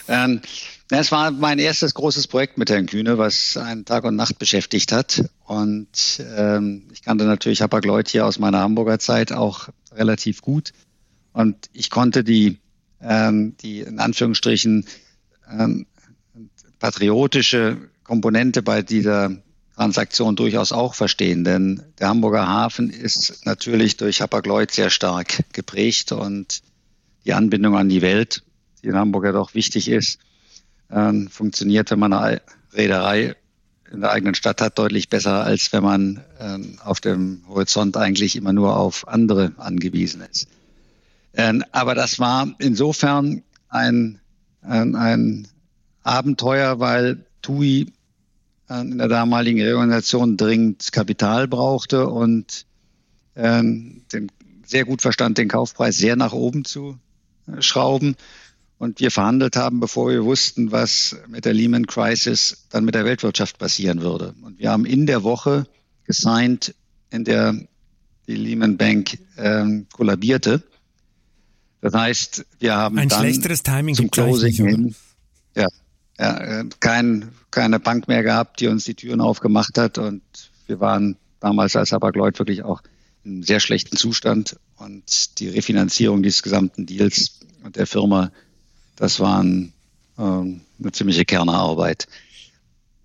[0.07, 0.41] Ähm,
[0.91, 4.91] es war mein erstes großes Projekt mit Herrn Kühne, was einen Tag und Nacht beschäftigt
[4.91, 5.23] hat.
[5.45, 9.69] Und ähm, ich kannte natürlich Hapag-Lloyd hier aus meiner Hamburger Zeit auch
[9.99, 10.71] relativ gut.
[11.33, 12.57] Und ich konnte die,
[13.01, 14.85] ähm, die in Anführungsstrichen
[15.51, 15.85] ähm,
[16.79, 19.35] patriotische Komponente bei dieser
[19.75, 26.11] Transaktion durchaus auch verstehen, denn der Hamburger Hafen ist natürlich durch Hapag-Lloyd sehr stark geprägt
[26.11, 26.61] und
[27.25, 28.43] die Anbindung an die Welt
[28.81, 30.19] die in Hamburg ja doch wichtig ist,
[30.91, 32.41] ähm, funktioniert, wenn man eine
[32.73, 33.35] Reederei
[33.91, 38.35] in der eigenen Stadt hat, deutlich besser, als wenn man ähm, auf dem Horizont eigentlich
[38.35, 40.47] immer nur auf andere angewiesen ist.
[41.33, 44.19] Ähm, aber das war insofern ein,
[44.61, 45.47] ein, ein
[46.03, 47.91] Abenteuer, weil TUI
[48.69, 52.65] äh, in der damaligen Reorganisation dringend Kapital brauchte und
[53.35, 54.31] ähm, den,
[54.65, 56.99] sehr gut verstand, den Kaufpreis sehr nach oben zu
[57.47, 58.15] äh, schrauben
[58.79, 63.05] und wir verhandelt haben, bevor wir wussten, was mit der Lehman Crisis dann mit der
[63.05, 64.33] Weltwirtschaft passieren würde.
[64.41, 65.67] Und wir haben in der Woche
[66.05, 66.73] gesigned,
[67.11, 67.55] in der
[68.27, 70.63] die Lehman Bank ähm, kollabierte.
[71.81, 74.95] Das heißt, wir haben ein dann schlechteres Timing zum Closing hin,
[75.55, 75.67] ja,
[76.17, 79.97] ja, kein, keine Bank mehr gehabt, die uns die Türen aufgemacht hat.
[79.97, 80.21] Und
[80.67, 82.81] wir waren damals als Hapag-Lloyd wirklich auch
[83.25, 84.57] in einem sehr schlechten Zustand.
[84.77, 88.31] Und die Refinanzierung dieses gesamten Deals und der Firma
[88.99, 89.73] das war ein,
[90.17, 92.07] äh, eine ziemliche Kernarbeit.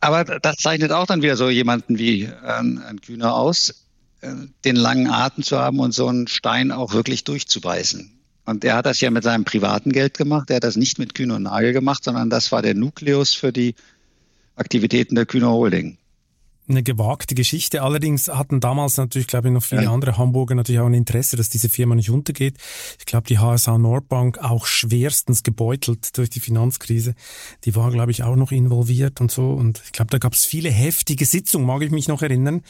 [0.01, 3.87] Aber das zeichnet auch dann wieder so jemanden wie ein, ein Kühner aus,
[4.21, 4.35] äh,
[4.65, 8.11] den langen Atem zu haben und so einen Stein auch wirklich durchzubeißen.
[8.45, 10.51] Und er hat das ja mit seinem privaten Geld gemacht.
[10.51, 13.53] Er hat das nicht mit Kühner und Nagel gemacht, sondern das war der Nukleus für
[13.53, 13.75] die
[14.57, 15.97] Aktivitäten der Kühner Holding.
[16.69, 17.83] Eine gewagte Geschichte.
[17.83, 19.93] Allerdings hatten damals natürlich, glaube ich, noch viele ja.
[19.93, 22.57] andere Hamburger natürlich auch ein Interesse, dass diese Firma nicht untergeht.
[22.99, 27.15] Ich glaube, die HSA Nordbank auch schwerstens gebeutelt durch die Finanzkrise.
[27.65, 29.51] Die war, glaube ich, auch noch involviert und so.
[29.51, 32.63] Und ich glaube, da gab es viele heftige Sitzungen, mag ich mich noch erinnern.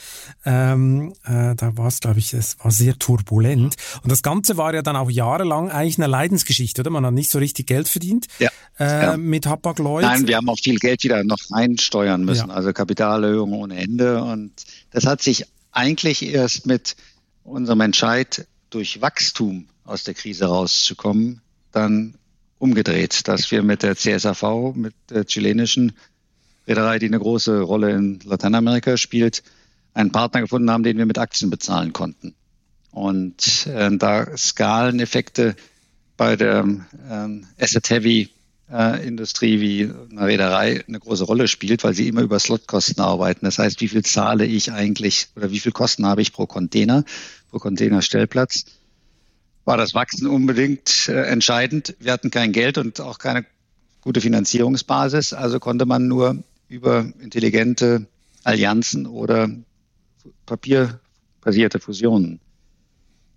[0.45, 3.75] Ähm, äh, da war es, glaube ich, es war sehr turbulent.
[4.03, 6.89] Und das Ganze war ja dann auch jahrelang eigentlich eine Leidensgeschichte, oder?
[6.89, 8.49] Man hat nicht so richtig Geld verdient ja.
[8.77, 9.17] Äh, ja.
[9.17, 10.03] mit Hapag-Lloyd.
[10.03, 12.51] Nein, wir haben auch viel Geld wieder noch reinsteuern müssen.
[12.51, 14.21] Also Kapitalerhöhung ohne Ende.
[14.23, 14.51] Und
[14.91, 16.95] das hat sich eigentlich erst mit
[17.43, 22.15] unserem Entscheid, durch Wachstum aus der Krise rauszukommen, dann
[22.57, 25.93] umgedreht, dass wir mit der CSAV, mit der chilenischen
[26.67, 29.43] Reederei, die eine große Rolle in Lateinamerika spielt,
[29.93, 32.35] einen Partner gefunden haben, den wir mit Aktien bezahlen konnten.
[32.91, 35.55] Und äh, da Skaleneffekte
[36.17, 36.65] bei der
[37.09, 38.29] äh, Asset Heavy
[38.71, 43.45] äh, Industrie wie eine Reederei eine große Rolle spielt, weil sie immer über Slotkosten arbeiten.
[43.45, 47.03] Das heißt, wie viel zahle ich eigentlich oder wie viel Kosten habe ich pro Container,
[47.49, 48.65] pro Containerstellplatz?
[49.65, 51.95] War das Wachsen unbedingt äh, entscheidend?
[51.99, 53.45] Wir hatten kein Geld und auch keine
[54.01, 58.07] gute Finanzierungsbasis, also konnte man nur über intelligente
[58.43, 59.49] Allianzen oder
[60.45, 62.39] papierbasierte Fusionen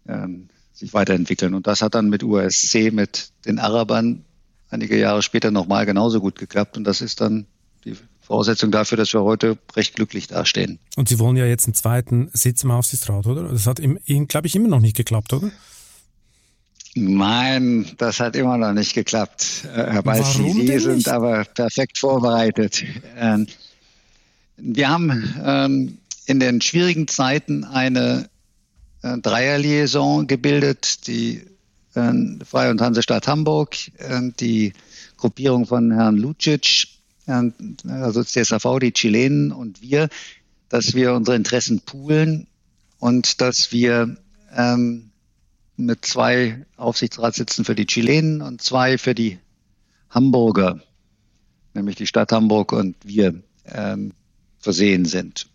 [0.07, 1.55] ähm, sich weiterentwickeln.
[1.55, 4.24] Und das hat dann mit USC, mit den Arabern
[4.71, 6.77] einige Jahre später nochmal genauso gut geklappt.
[6.77, 7.47] Und das ist dann
[7.85, 10.79] die Voraussetzung dafür, dass wir heute recht glücklich dastehen.
[10.97, 13.45] Und Sie wollen ja jetzt einen zweiten Sitz im Aufsichtsrat, oder?
[13.45, 15.51] Das hat Ihnen, glaube ich, immer noch nicht geklappt, oder?
[16.95, 19.64] Nein, das hat immer noch nicht geklappt.
[19.64, 22.85] Äh, Herr Balzi, Sie sind aber perfekt vorbereitet.
[23.16, 23.47] Ähm,
[24.57, 28.29] wir haben ähm, in den schwierigen Zeiten eine
[29.03, 31.43] äh, Dreierliaison gebildet, die
[31.99, 34.73] äh, Freie und Hansestadt Hamburg, äh, die
[35.17, 36.89] Gruppierung von Herrn Lucic,
[37.27, 37.51] äh,
[37.89, 40.09] also CSAV, die Chilenen und wir,
[40.69, 42.47] dass wir unsere Interessen poolen
[42.99, 44.17] und dass wir
[44.55, 45.11] ähm,
[45.77, 49.39] mit zwei Aufsichtsratssitzen für die Chilenen und zwei für die
[50.11, 50.81] Hamburger,
[51.75, 54.13] nämlich die Stadt Hamburg und wir, ähm,
[54.59, 55.49] versehen sind.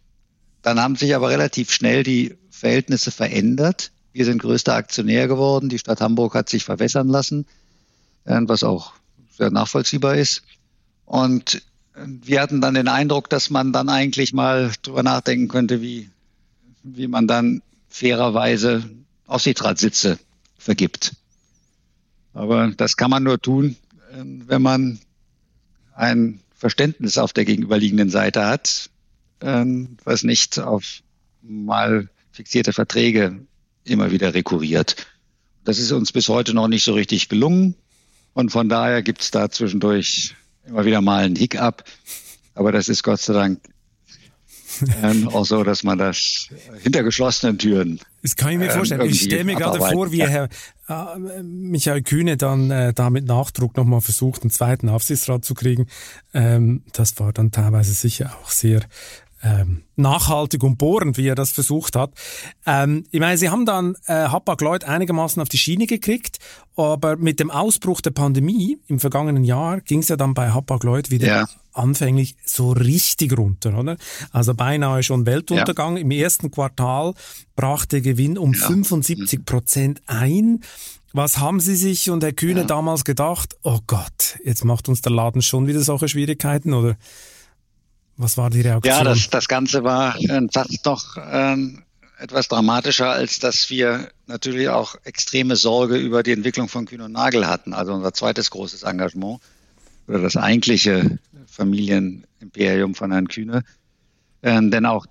[0.61, 3.91] Dann haben sich aber relativ schnell die Verhältnisse verändert.
[4.13, 5.69] Wir sind größter Aktionär geworden.
[5.69, 7.47] Die Stadt Hamburg hat sich verwässern lassen,
[8.25, 8.93] äh, was auch
[9.35, 10.43] sehr nachvollziehbar ist.
[11.05, 11.55] Und
[11.95, 16.09] äh, wir hatten dann den Eindruck, dass man dann eigentlich mal drüber nachdenken könnte, wie,
[16.83, 18.83] wie man dann fairerweise
[19.25, 20.19] Aufsichtsratssitze
[20.59, 21.15] vergibt.
[22.33, 23.75] Aber das kann man nur tun,
[24.11, 24.99] äh, wenn man
[25.95, 28.89] ein Verständnis auf der gegenüberliegenden Seite hat,
[29.41, 31.01] was nicht auf
[31.41, 33.41] mal fixierte Verträge
[33.83, 35.07] immer wieder rekurriert.
[35.63, 37.75] Das ist uns bis heute noch nicht so richtig gelungen.
[38.33, 41.83] Und von daher gibt es da zwischendurch immer wieder mal einen Hiccup.
[42.55, 43.59] Aber das ist Gott sei Dank
[45.01, 46.47] ähm, auch so, dass man das
[46.81, 47.99] hinter geschlossenen Türen.
[48.21, 49.01] Das kann ich mir ähm, vorstellen.
[49.09, 50.49] Ich stelle mir gerade vor, wie Herr
[50.87, 55.87] äh, Michael Kühne dann äh, da mit Nachdruck nochmal versucht, einen zweiten Aufsichtsrat zu kriegen.
[56.33, 58.81] Ähm, das war dann teilweise sicher auch sehr
[59.43, 62.11] ähm, nachhaltig und bohrend, wie er das versucht hat.
[62.65, 66.39] Ähm, ich meine, sie haben dann äh, Hapag-Lloyd einigermaßen auf die Schiene gekriegt,
[66.75, 71.11] aber mit dem Ausbruch der Pandemie im vergangenen Jahr ging es ja dann bei Hapag-Lloyd
[71.11, 71.45] wieder ja.
[71.73, 73.97] anfänglich so richtig runter, oder?
[74.31, 75.97] Also beinahe schon Weltuntergang.
[75.97, 76.01] Ja.
[76.01, 77.13] Im ersten Quartal
[77.55, 78.65] brach der Gewinn um ja.
[78.65, 80.61] 75 Prozent ein.
[81.11, 83.55] Was haben Sie sich und Herr Kühne damals gedacht?
[83.61, 86.95] Oh Gott, jetzt macht uns der Laden schon wieder solche Schwierigkeiten, oder?
[88.17, 88.93] Was war die Reaktion?
[88.95, 91.83] Ja, das, das Ganze war äh, fast noch ähm,
[92.19, 97.11] etwas dramatischer, als dass wir natürlich auch extreme Sorge über die Entwicklung von Kühn und
[97.11, 97.73] Nagel hatten.
[97.73, 99.39] Also unser zweites großes Engagement
[100.07, 103.63] oder das eigentliche Familienimperium von Herrn Kühne.
[104.41, 105.05] Ähm, denn auch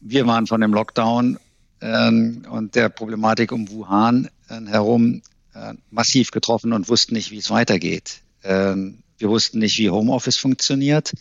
[0.00, 1.38] wir waren von dem Lockdown
[1.80, 5.22] ähm, und der Problematik um Wuhan äh, herum
[5.54, 8.22] äh, massiv getroffen und wussten nicht, wie es weitergeht.
[8.44, 11.12] Ähm, wir wussten nicht, wie Homeoffice funktioniert.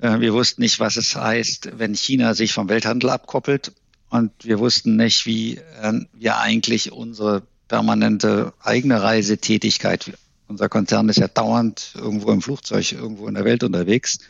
[0.00, 3.72] Äh, wir wussten nicht, was es heißt, wenn China sich vom Welthandel abkoppelt.
[4.10, 11.18] Und wir wussten nicht, wie äh, wir eigentlich unsere permanente eigene Reisetätigkeit, unser Konzern ist
[11.18, 14.20] ja dauernd irgendwo im Flugzeug, irgendwo in der Welt unterwegs,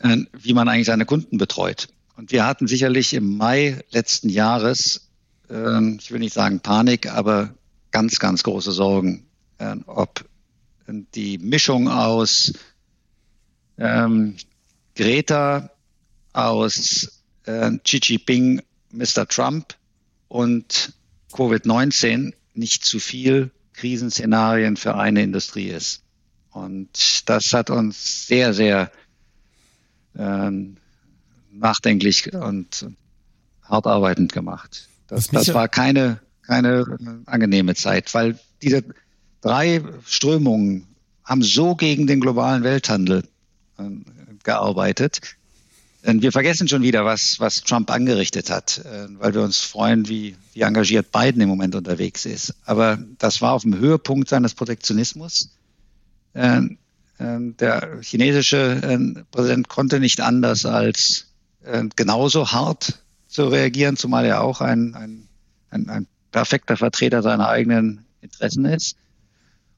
[0.00, 1.88] äh, wie man eigentlich seine Kunden betreut.
[2.16, 5.04] Und wir hatten sicherlich im Mai letzten Jahres,
[5.48, 7.54] ich will nicht sagen Panik, aber
[7.90, 9.24] ganz, ganz große Sorgen,
[9.86, 10.26] ob
[11.14, 12.52] die Mischung aus
[13.78, 14.36] ähm,
[14.98, 15.70] Greta
[16.32, 19.28] aus äh, Xi Jinping, Mr.
[19.28, 19.74] Trump
[20.26, 20.92] und
[21.32, 26.02] Covid-19 nicht zu viel Krisenszenarien für eine Industrie ist.
[26.50, 28.90] Und das hat uns sehr, sehr
[30.16, 30.78] ähm,
[31.52, 32.86] nachdenklich und
[33.62, 34.88] hart arbeitend gemacht.
[35.06, 38.82] Das, das war keine, keine angenehme Zeit, weil diese
[39.42, 40.88] drei Strömungen
[41.22, 43.22] haben so gegen den globalen Welthandel
[43.78, 43.84] äh,
[44.48, 45.20] gearbeitet.
[46.06, 50.08] Und wir vergessen schon wieder, was, was Trump angerichtet hat, äh, weil wir uns freuen,
[50.08, 52.54] wie, wie engagiert Biden im Moment unterwegs ist.
[52.64, 55.50] Aber das war auf dem Höhepunkt seines Protektionismus.
[56.32, 56.62] Äh,
[57.20, 61.26] der chinesische Präsident konnte nicht anders als
[61.96, 65.28] genauso hart zu reagieren, zumal er auch ein, ein,
[65.70, 68.96] ein, ein perfekter Vertreter seiner eigenen Interessen ist.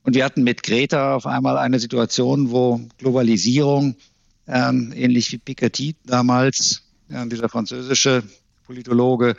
[0.03, 3.97] Und wir hatten mit Greta auf einmal eine Situation, wo Globalisierung,
[4.51, 8.24] ähm, ähnlich wie Piketty damals, äh, dieser französische
[8.66, 9.36] Politologe,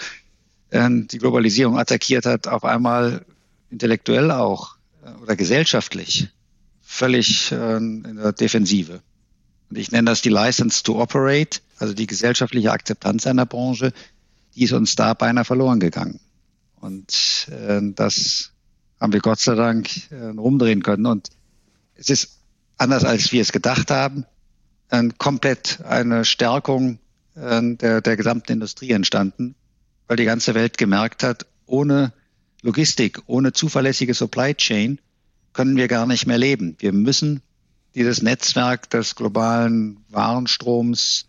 [0.70, 3.26] äh, die Globalisierung attackiert hat, auf einmal
[3.70, 6.30] intellektuell auch äh, oder gesellschaftlich
[6.82, 9.01] völlig äh, in der Defensive.
[9.70, 13.93] Und ich nenne das die License to Operate, also die gesellschaftliche Akzeptanz einer Branche,
[14.55, 16.20] die ist uns da beinahe verloren gegangen.
[16.80, 18.51] Und äh, das
[18.99, 21.05] haben wir Gott sei Dank äh, rumdrehen können.
[21.05, 21.30] Und
[21.95, 22.39] es ist
[22.78, 24.26] anders, als wir es gedacht haben,
[24.92, 27.00] äh, komplett eine Stärkung
[27.36, 29.56] äh, der, der gesamten Industrie entstanden,
[30.08, 32.14] weil die ganze Welt gemerkt hat, ohne
[32.62, 35.00] Logistik, ohne zuverlässige Supply Chain
[35.54, 36.76] können wir gar nicht mehr leben.
[36.80, 37.42] Wir müssen
[37.96, 41.26] dieses Netzwerk des globalen Warenstroms,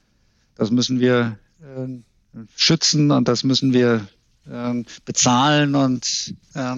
[0.55, 4.07] das müssen wir äh, schützen und das müssen wir
[4.51, 6.77] äh, bezahlen und äh,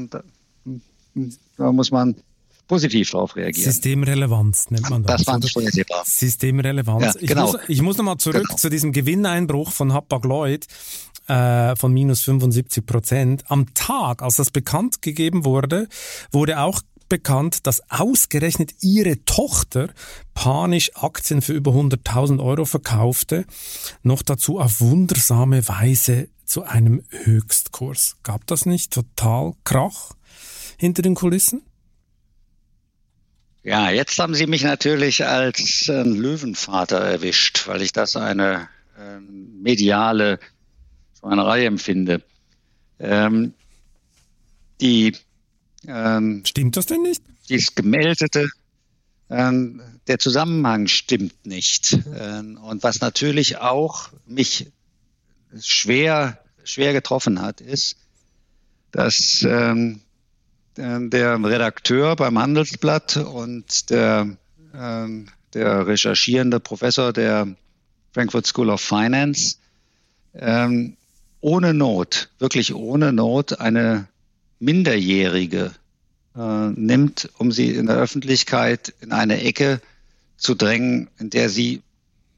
[1.57, 2.17] da muss man
[2.67, 3.73] positiv darauf reagieren.
[3.73, 5.25] Systemrelevanz nennt man das.
[5.25, 6.03] Das war vorhersehbar.
[6.05, 7.17] Systemrelevanz.
[7.21, 7.47] Ja, genau.
[7.47, 8.57] Ich muss, ich muss nochmal zurück genau.
[8.57, 10.67] zu diesem Gewinneinbruch von Hapag-Lloyd
[11.29, 13.45] äh, von minus 75 Prozent.
[13.49, 15.89] Am Tag, als das bekannt gegeben wurde,
[16.33, 19.91] wurde auch bekannt, dass ausgerechnet ihre Tochter
[20.33, 23.45] panisch Aktien für über 100.000 Euro verkaufte,
[24.03, 28.17] noch dazu auf wundersame Weise zu einem Höchstkurs.
[28.23, 30.15] Gab das nicht total Krach?
[30.77, 31.63] hinter den Kulissen?
[33.65, 39.19] Ja, jetzt haben Sie mich natürlich als äh, Löwenvater erwischt, weil ich das eine äh,
[39.21, 40.39] mediale
[41.19, 42.23] Schweinerei empfinde.
[42.99, 43.55] Ähm,
[44.83, 45.17] die
[45.87, 47.23] ähm, Stimmt das denn nicht?
[47.49, 48.51] Dies gemeldete,
[49.31, 51.99] ähm, der Zusammenhang stimmt nicht.
[52.19, 54.71] Ähm, und was natürlich auch mich
[55.59, 57.97] schwer, schwer getroffen hat, ist,
[58.91, 60.04] dass ähm, äh,
[60.77, 64.29] der Redakteur beim Handelsblatt und der,
[64.73, 65.07] äh,
[65.55, 67.49] der recherchierende Professor der
[68.13, 69.57] Frankfurt School of Finance
[70.35, 70.97] ähm,
[71.41, 74.09] ohne Not, wirklich ohne Not eine
[74.59, 75.73] Minderjährige
[76.37, 79.81] äh, nimmt, um sie in der Öffentlichkeit in eine Ecke
[80.37, 81.83] zu drängen, in der sie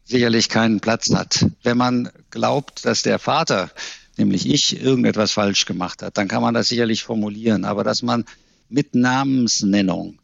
[0.05, 1.47] sicherlich keinen Platz hat.
[1.63, 3.71] Wenn man glaubt, dass der Vater
[4.19, 7.65] nämlich ich, irgendetwas falsch gemacht hat, dann kann man das sicherlich formulieren.
[7.65, 8.25] Aber dass man
[8.69, 10.19] mit Namensnennung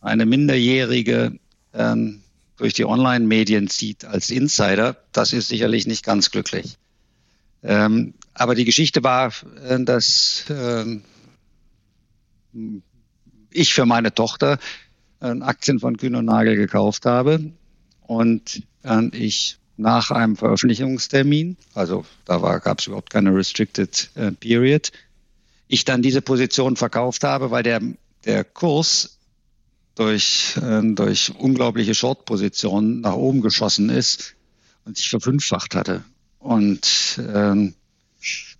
[0.00, 1.38] eine Minderjährige
[1.74, 2.22] ähm,
[2.56, 6.76] durch die Online-Medien zieht als Insider, das ist sicherlich nicht ganz glücklich.
[7.62, 9.32] Ähm, aber die Geschichte war,
[9.66, 11.00] äh, dass äh,
[13.50, 14.58] ich für meine Tochter
[15.20, 17.52] äh, Aktien von Kühn und Nagel gekauft habe
[18.02, 24.92] und äh, ich nach einem Veröffentlichungstermin, also da gab es überhaupt keine Restricted äh, Period,
[25.68, 27.80] ich dann diese Position verkauft habe, weil der,
[28.24, 29.18] der Kurs
[29.94, 34.34] durch, äh, durch unglaubliche Short-Positionen nach oben geschossen ist
[34.84, 36.04] und sich verfünffacht hatte.
[36.38, 37.74] Und ähm,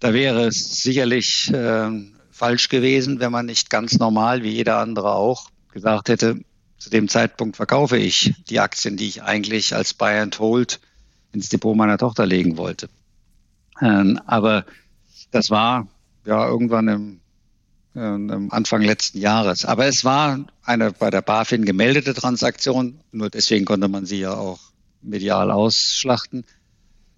[0.01, 1.91] da wäre es sicherlich äh,
[2.31, 6.41] falsch gewesen, wenn man nicht ganz normal, wie jeder andere auch, gesagt hätte,
[6.79, 10.81] zu dem Zeitpunkt verkaufe ich die Aktien, die ich eigentlich als Buy and Hold
[11.33, 12.89] ins Depot meiner Tochter legen wollte.
[13.81, 14.65] Ähm, aber
[15.31, 15.89] das war
[16.25, 17.21] ja irgendwann im,
[17.95, 19.65] äh, im Anfang letzten Jahres.
[19.65, 24.35] Aber es war eine bei der BaFin gemeldete Transaktion, nur deswegen konnte man sie ja
[24.35, 24.61] auch
[25.03, 26.45] medial ausschlachten.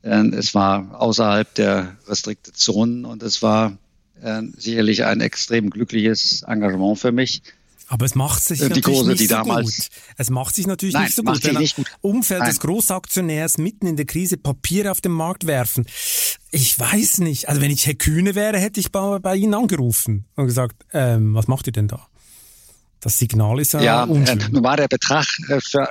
[0.02, 3.78] Ähm, es war außerhalb der Restrikte Zonen und es war
[4.20, 7.42] äh, sicherlich ein extrem glückliches Engagement für mich.
[7.90, 9.88] Aber es macht sich die natürlich Kurse, nicht so damals, gut.
[10.18, 11.42] Es macht sich natürlich nein, nicht so gut.
[11.42, 11.86] Wenn nicht gut.
[12.02, 12.50] Umfeld nein.
[12.50, 15.86] des Großaktionärs mitten in der Krise Papiere auf den Markt werfen.
[16.50, 17.48] Ich weiß nicht.
[17.48, 21.34] Also wenn ich Herr Kühne wäre, hätte ich bei, bei Ihnen angerufen und gesagt, ähm,
[21.34, 22.06] was macht ihr denn da?
[23.00, 24.38] Das Signal ist ja, ja unschön.
[24.38, 25.88] Äh, nun war der Betrag äh, für,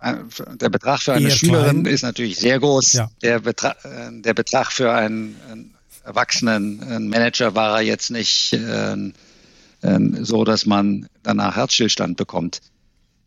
[0.00, 0.14] äh,
[0.56, 1.94] der Betrag für eine Eher Schülerin klein.
[1.94, 2.92] ist natürlich sehr groß.
[2.92, 3.10] Ja.
[3.20, 3.76] Der, Betrag,
[4.10, 8.96] der Betrag für einen, einen erwachsenen Manager war er jetzt nicht äh,
[10.22, 12.60] so dass man danach Herzstillstand bekommt.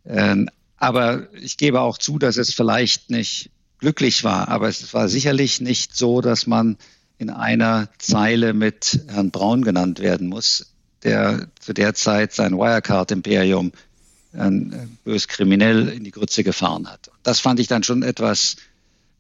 [0.05, 3.49] Ähm, aber ich gebe auch zu, dass es vielleicht nicht
[3.79, 4.47] glücklich war.
[4.47, 6.77] Aber es war sicherlich nicht so, dass man
[7.17, 13.71] in einer Zeile mit Herrn Braun genannt werden muss, der zu der Zeit sein Wirecard-Imperium
[14.33, 14.49] äh,
[15.03, 17.11] bös kriminell in die Grütze gefahren hat.
[17.23, 18.57] Das fand ich dann schon etwas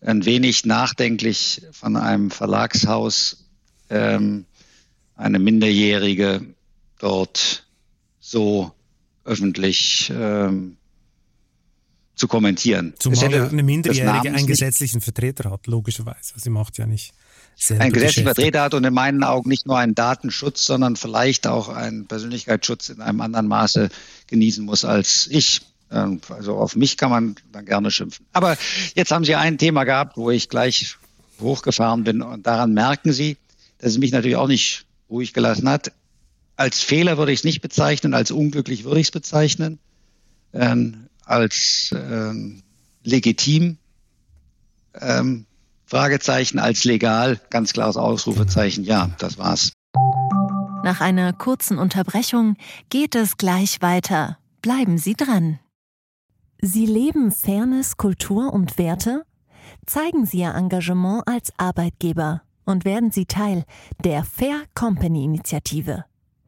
[0.01, 3.45] ein wenig nachdenklich von einem Verlagshaus,
[3.89, 4.45] ähm,
[5.15, 6.45] eine Minderjährige
[6.99, 7.65] dort
[8.19, 8.71] so
[9.23, 10.77] öffentlich ähm,
[12.15, 12.93] zu kommentieren.
[12.99, 16.33] Zumal ja eine Minderjährige einen gesetzlichen Vertreter hat, logischerweise.
[16.35, 17.13] Sie macht ja nicht
[17.69, 21.69] ein gesetzlichen Vertreter hat und in meinen Augen nicht nur einen Datenschutz, sondern vielleicht auch
[21.69, 23.89] einen Persönlichkeitsschutz in einem anderen Maße
[24.27, 25.61] genießen muss als ich.
[25.91, 28.25] Ähm, also auf mich kann man dann gerne schimpfen.
[28.33, 28.57] Aber
[28.95, 30.97] jetzt haben Sie ein Thema gehabt, wo ich gleich
[31.39, 33.37] hochgefahren bin und daran merken Sie,
[33.79, 35.91] dass es mich natürlich auch nicht ruhig gelassen hat.
[36.57, 39.77] Als Fehler würde ich es nicht bezeichnen, als unglücklich würde ich es bezeichnen,
[40.53, 42.63] ähm, als ähm,
[43.03, 43.77] legitim,
[44.99, 45.45] ähm,
[45.85, 49.71] Fragezeichen, als legal, ganz klares Ausrufezeichen, ja, das war's.
[50.83, 52.57] Nach einer kurzen Unterbrechung
[52.89, 54.39] geht es gleich weiter.
[54.61, 55.59] Bleiben Sie dran.
[56.59, 59.23] Sie leben Fairness, Kultur und Werte?
[59.85, 63.63] Zeigen Sie Ihr Engagement als Arbeitgeber und werden Sie Teil
[64.03, 66.05] der Fair Company Initiative.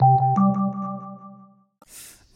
[0.00, 0.47] you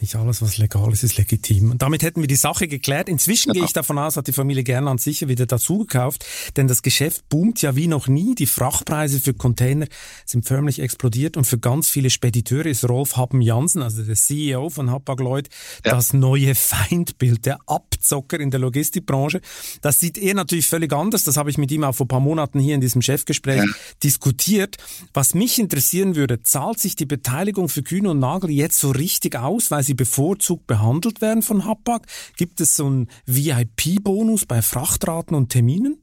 [0.03, 1.71] Nicht alles, was legal ist, ist legitim.
[1.71, 3.09] Und damit hätten wir die Sache geklärt.
[3.09, 3.55] Inzwischen ja.
[3.55, 6.27] gehe ich davon aus, hat die Familie Gernland sicher wieder dazugekauft,
[6.57, 8.35] denn das Geschäft boomt ja wie noch nie.
[8.35, 9.87] Die Frachtpreise für Container
[10.27, 14.71] sind förmlich explodiert und für ganz viele Spediteure ist Rolf Happen Jansen, also der CEO
[14.71, 15.49] von Hapag-Lloyd,
[15.87, 15.93] ja.
[15.93, 19.41] das neue Feindbild, der Abzocker in der Logistikbranche.
[19.83, 21.23] Das sieht er natürlich völlig anders.
[21.23, 23.73] Das habe ich mit ihm auch vor ein paar Monaten hier in diesem Chefgespräch ja.
[24.03, 24.79] diskutiert.
[25.15, 29.37] Was mich interessieren würde, zahlt sich die Beteiligung für Kühne und Nagel jetzt so richtig
[29.37, 32.07] aus, weil sie sie bevorzugt behandelt werden von Hapag?
[32.36, 35.99] Gibt es so einen VIP-Bonus bei Frachtraten und Terminen?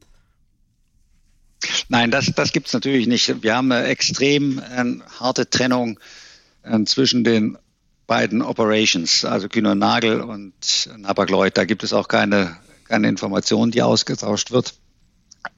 [1.88, 3.42] Nein, das, das gibt es natürlich nicht.
[3.42, 4.84] Wir haben eine extrem äh,
[5.18, 5.98] harte Trennung
[6.62, 7.58] äh, zwischen den
[8.06, 11.56] beiden Operations, also Kühne und Nagel und Hapag-Lloyd.
[11.56, 14.74] Da gibt es auch keine, keine Information, die ausgetauscht wird.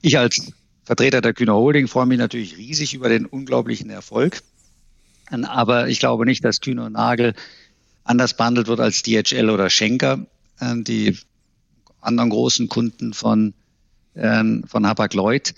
[0.00, 0.52] Ich als
[0.84, 4.42] Vertreter der Kühne Holding freue mich natürlich riesig über den unglaublichen Erfolg.
[5.30, 7.34] Aber ich glaube nicht, dass Kühne und Nagel
[8.04, 10.26] anders behandelt wird als DHL oder Schenker,
[10.60, 11.16] äh, die
[12.00, 13.54] anderen großen Kunden von,
[14.14, 15.54] äh, von Hapag-Lloyd.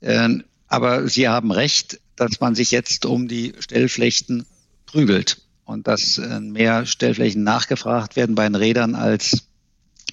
[0.00, 4.46] Äh, aber Sie haben recht, dass man sich jetzt um die Stellflächen
[4.86, 9.48] prügelt und dass mehr Stellflächen nachgefragt werden bei den Rädern, als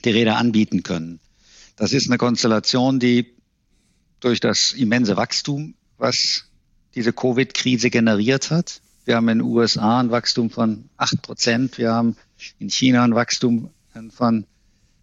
[0.05, 1.19] die Räder anbieten können.
[1.75, 3.33] Das ist eine Konstellation, die
[4.19, 6.45] durch das immense Wachstum, was
[6.95, 11.79] diese Covid-Krise generiert hat, wir haben in den USA ein Wachstum von 8 Prozent.
[11.79, 12.15] Wir haben
[12.59, 13.71] in China ein Wachstum
[14.11, 14.45] von,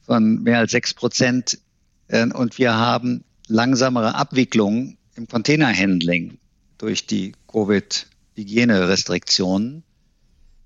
[0.01, 1.59] von mehr als 6 Prozent.
[2.07, 6.39] Äh, und wir haben langsamere Abwicklungen im Containerhandling
[6.79, 9.83] durch die Covid-Hygienerestriktionen.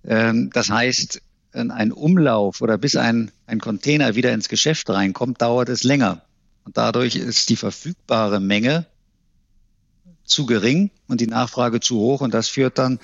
[0.04, 1.22] Ähm, das heißt,
[1.52, 6.26] ein Umlauf oder bis ein, ein Container wieder ins Geschäft reinkommt, dauert es länger.
[6.64, 8.84] Und dadurch ist die verfügbare Menge
[10.24, 12.20] zu gering und die Nachfrage zu hoch.
[12.20, 13.00] Und das führt dann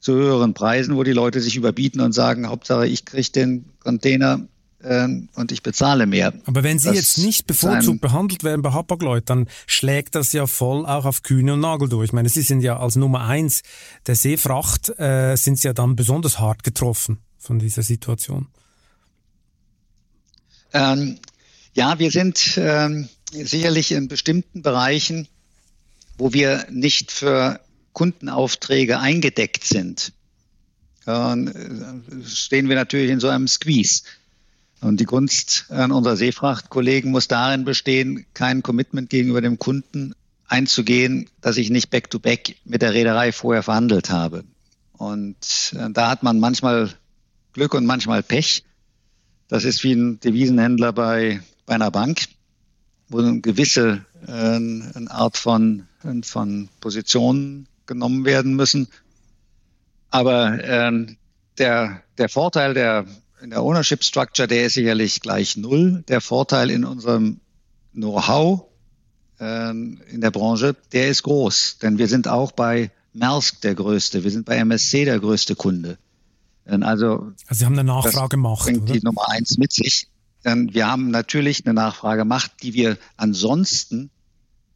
[0.00, 4.40] zu höheren Preisen, wo die Leute sich überbieten und sagen, Hauptsache ich kriege den Container
[4.82, 6.32] äh, und ich bezahle mehr.
[6.46, 10.46] Aber wenn Sie das jetzt nicht bevorzugt behandelt werden bei Hapag-Lloyd, dann schlägt das ja
[10.46, 12.06] voll auch auf Kühne und Nagel durch.
[12.06, 13.62] Ich meine, Sie sind ja als Nummer eins
[14.06, 18.48] der Seefracht, äh, sind Sie ja dann besonders hart getroffen von dieser Situation.
[20.72, 21.18] Ähm,
[21.74, 25.28] ja, wir sind ähm, sicherlich in bestimmten Bereichen,
[26.16, 27.60] wo wir nicht für
[27.92, 30.12] Kundenaufträge eingedeckt sind,
[31.06, 31.36] äh,
[32.24, 34.02] stehen wir natürlich in so einem Squeeze.
[34.80, 40.14] Und die Kunst unserer Seefrachtkollegen muss darin bestehen, kein Commitment gegenüber dem Kunden
[40.50, 44.44] einzugehen, dass ich nicht back-to-back -back mit der Reederei vorher verhandelt habe.
[44.92, 46.90] Und äh, da hat man manchmal
[47.52, 48.64] Glück und manchmal Pech.
[49.48, 52.26] Das ist wie ein Devisenhändler bei, bei einer Bank,
[53.08, 55.86] wo eine gewisse äh, eine Art von,
[56.22, 58.86] von Positionen genommen werden müssen.
[60.10, 61.06] Aber äh,
[61.58, 63.04] der, der Vorteil der,
[63.42, 66.04] in der Ownership Structure, der ist sicherlich gleich null.
[66.06, 67.40] Der Vorteil in unserem
[67.92, 68.66] Know-how
[69.40, 71.78] äh, in der Branche, der ist groß.
[71.82, 75.98] Denn wir sind auch bei Maersk der größte, wir sind bei MSC der größte Kunde.
[76.64, 78.62] Also, also Sie haben eine Nachfragemacht.
[78.62, 78.92] Bringt oder?
[78.92, 80.06] die Nummer eins mit sich.
[80.44, 84.10] Wir haben natürlich eine Nachfragemacht, die wir ansonsten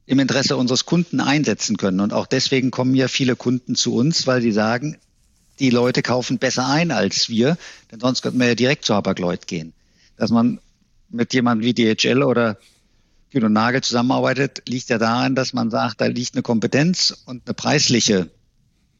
[0.06, 2.00] im Interesse unseres Kunden einsetzen können.
[2.00, 4.98] Und auch deswegen kommen ja viele Kunden zu uns, weil sie sagen,
[5.58, 7.56] die Leute kaufen besser ein als wir,
[7.90, 9.72] denn sonst könnten wir ja direkt zu Hapag-Lloyd gehen.
[10.16, 10.60] Dass man
[11.08, 12.58] mit jemandem wie DHL oder
[13.30, 17.42] Kühn und Nagel zusammenarbeitet, liegt ja daran, dass man sagt, da liegt eine Kompetenz und
[17.46, 18.30] eine preisliche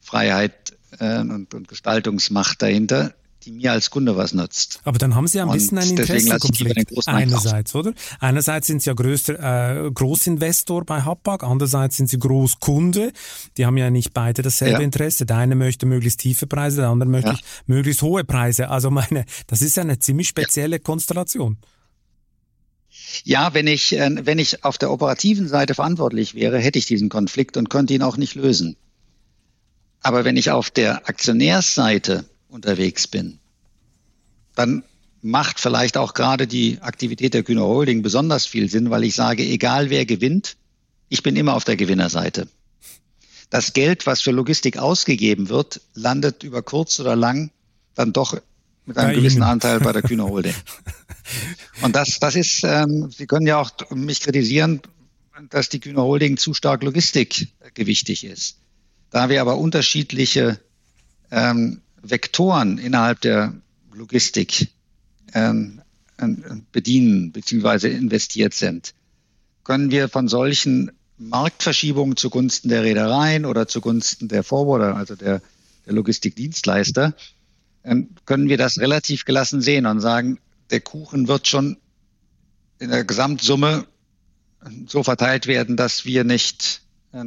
[0.01, 3.15] Freiheit äh, und, und Gestaltungsmacht dahinter,
[3.45, 4.81] die mir als Kunde was nutzt.
[4.85, 7.93] Aber dann haben Sie ein bisschen einen Interessenkonflikt einerseits, oder?
[8.21, 13.13] Einerseits sind Sie ja größter äh, Großinvestor bei Hapag, andererseits sind Sie Großkunde.
[13.57, 14.85] Die haben ja nicht beide dasselbe ja.
[14.85, 15.27] Interesse.
[15.27, 17.39] Der eine möchte möglichst tiefe Preise, der andere möchte ja.
[17.67, 18.71] möglichst hohe Preise.
[18.71, 20.83] Also meine, das ist ja eine ziemlich spezielle ja.
[20.83, 21.59] Konstellation.
[23.25, 27.09] Ja, wenn ich, äh, wenn ich auf der operativen Seite verantwortlich wäre, hätte ich diesen
[27.09, 28.77] Konflikt und könnte ihn auch nicht lösen.
[30.01, 33.41] Aber wenn ich auf der Aktionärsseite unterwegs bin,
[34.55, 34.85] dann
[35.21, 39.43] macht vielleicht auch gerade die Aktivität der Kühner Holding besonders viel Sinn, weil ich sage,
[39.43, 40.57] egal wer gewinnt,
[41.09, 42.49] ich bin immer auf der Gewinnerseite.
[43.51, 47.51] Das Geld, was für Logistik ausgegeben wird, landet über kurz oder lang
[47.95, 48.39] dann doch
[48.87, 49.45] mit einem bei gewissen Ihnen.
[49.45, 50.55] Anteil bei der Kühner Holding.
[51.83, 54.81] Und das, das ist, ähm, Sie können ja auch mich kritisieren,
[55.51, 58.59] dass die Kühner Holding zu stark logistikgewichtig ist.
[59.11, 60.61] Da wir aber unterschiedliche
[61.31, 63.55] ähm, Vektoren innerhalb der
[63.93, 64.69] Logistik
[65.33, 65.81] ähm,
[66.73, 67.89] bedienen bzw.
[67.89, 68.95] investiert sind,
[69.65, 75.41] können wir von solchen Marktverschiebungen zugunsten der Reedereien oder zugunsten der Forwarder, also der,
[75.87, 77.15] der Logistikdienstleister,
[77.85, 80.39] ähm, können wir das relativ gelassen sehen und sagen,
[80.71, 81.77] der Kuchen wird schon
[82.79, 83.87] in der Gesamtsumme
[84.87, 86.83] so verteilt werden, dass wir nicht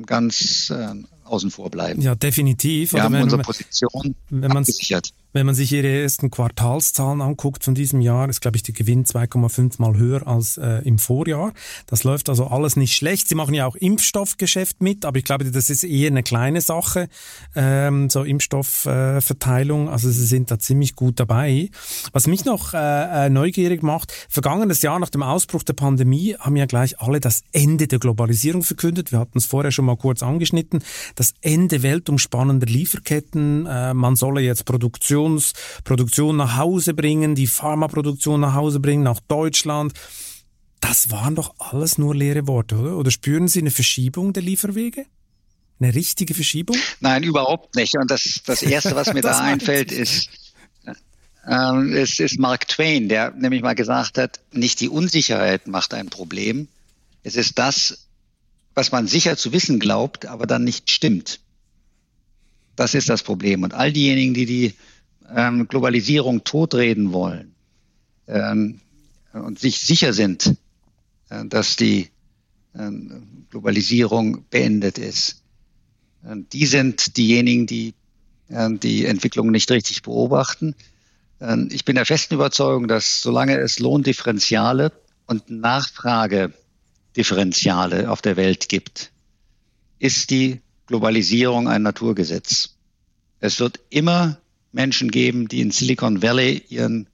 [0.05, 0.93] ganz äh,
[1.27, 2.01] außen vor bleiben.
[2.01, 2.93] Ja, definitiv.
[2.93, 5.13] Wir Oder haben wenn, unsere Position wenn abgesichert.
[5.33, 9.05] Wenn man sich ihre ersten Quartalszahlen anguckt von diesem Jahr, ist, glaube ich, der Gewinn
[9.05, 11.53] 2,5 mal höher als äh, im Vorjahr.
[11.85, 13.27] Das läuft also alles nicht schlecht.
[13.27, 17.07] Sie machen ja auch Impfstoffgeschäft mit, aber ich glaube, das ist eher eine kleine Sache,
[17.55, 19.87] ähm, so Impfstoffverteilung.
[19.87, 21.69] Äh, also sie sind da ziemlich gut dabei.
[22.13, 26.55] Was mich noch äh, äh, neugierig macht, vergangenes Jahr nach dem Ausbruch der Pandemie haben
[26.55, 29.11] ja gleich alle das Ende der Globalisierung verkündet.
[29.11, 30.81] Wir hatten es vorher schon mal kurz angeschnitten.
[31.17, 33.65] Das Ende weltumspannender Lieferketten.
[33.65, 39.19] Äh, man solle jetzt Produktion Produktionsproduktion nach Hause bringen, die Pharmaproduktion nach Hause bringen, nach
[39.27, 39.93] Deutschland.
[40.79, 42.97] Das waren doch alles nur leere Worte, oder?
[42.97, 45.05] Oder spüren Sie eine Verschiebung der Lieferwege?
[45.79, 46.77] Eine richtige Verschiebung?
[46.99, 47.97] Nein, überhaupt nicht.
[47.97, 50.29] Und das, das Erste, was mir da einfällt, ist,
[51.47, 56.09] ähm, es ist Mark Twain, der nämlich mal gesagt hat, nicht die Unsicherheit macht ein
[56.09, 56.67] Problem.
[57.23, 58.06] Es ist das,
[58.77, 61.39] was man sicher zu wissen glaubt, aber dann nicht stimmt.
[62.75, 63.63] Das ist das Problem.
[63.63, 64.73] Und all diejenigen, die die
[65.35, 67.55] ähm, Globalisierung totreden wollen
[68.27, 68.79] ähm,
[69.33, 70.57] und sich sicher sind,
[71.29, 72.11] äh, dass die
[72.75, 72.91] äh,
[73.49, 75.41] Globalisierung beendet ist.
[76.23, 77.95] Äh, die sind diejenigen, die
[78.47, 80.75] äh, die Entwicklung nicht richtig beobachten.
[81.41, 84.91] Ähm, ich bin der festen Überzeugung, dass solange es Lohndifferenziale
[85.25, 85.49] und
[87.17, 89.11] Nachfragedifferenziale auf der Welt gibt,
[89.99, 92.75] ist die Globalisierung ein Naturgesetz.
[93.39, 94.37] Es wird immer
[94.71, 97.07] Menschen geben, die in Silicon Valley ihren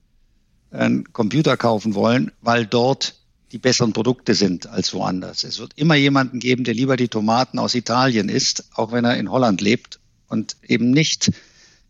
[0.70, 3.14] äh, Computer kaufen wollen, weil dort
[3.52, 5.44] die besseren Produkte sind als woanders.
[5.44, 9.16] Es wird immer jemanden geben, der lieber die Tomaten aus Italien isst, auch wenn er
[9.16, 11.30] in Holland lebt und eben nicht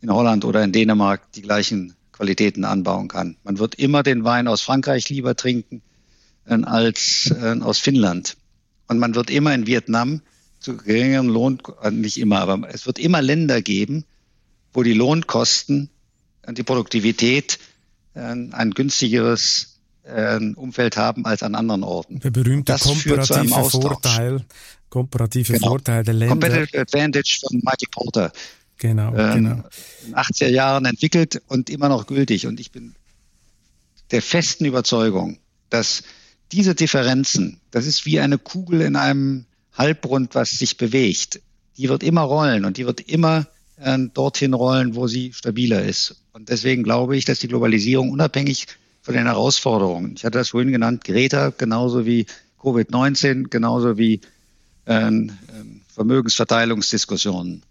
[0.01, 3.37] in Holland oder in Dänemark die gleichen Qualitäten anbauen kann.
[3.45, 5.83] Man wird immer den Wein aus Frankreich lieber trinken
[6.47, 8.37] als äh, aus Finnland.
[8.89, 10.21] Und man wird immer in Vietnam
[10.61, 14.05] zu geringerem Lohn, äh, nicht immer, aber es wird immer Länder geben,
[14.73, 15.91] wo die Lohnkosten
[16.47, 17.59] und die Produktivität
[18.15, 22.21] äh, ein günstigeres äh, Umfeld haben als an anderen Orten.
[22.21, 24.45] Der berühmte komparative Vorteil,
[24.89, 25.69] komparative genau.
[25.69, 26.35] Vorteil der Länder.
[26.35, 28.33] Competitive Advantage von Michael Porter.
[28.79, 29.51] Genau, ähm, genau.
[30.05, 32.47] In den 80er Jahren entwickelt und immer noch gültig.
[32.47, 32.95] Und ich bin
[34.11, 35.39] der festen Überzeugung,
[35.71, 36.03] dass
[36.55, 41.41] diese Differenzen, das ist wie eine Kugel in einem Halbrund, was sich bewegt.
[41.77, 46.23] Die wird immer rollen und die wird immer äh, dorthin rollen, wo sie stabiler ist.
[46.33, 48.69] Und deswegen glaube ich, dass die Globalisierung unabhängig
[49.03, 52.27] von den Herausforderungen, ich hatte das vorhin genannt, Greta, genauso wie
[52.61, 54.21] Covid-19, genauso wie
[54.85, 55.11] äh,
[55.89, 57.65] Vermögensverteilungsdiskussionen.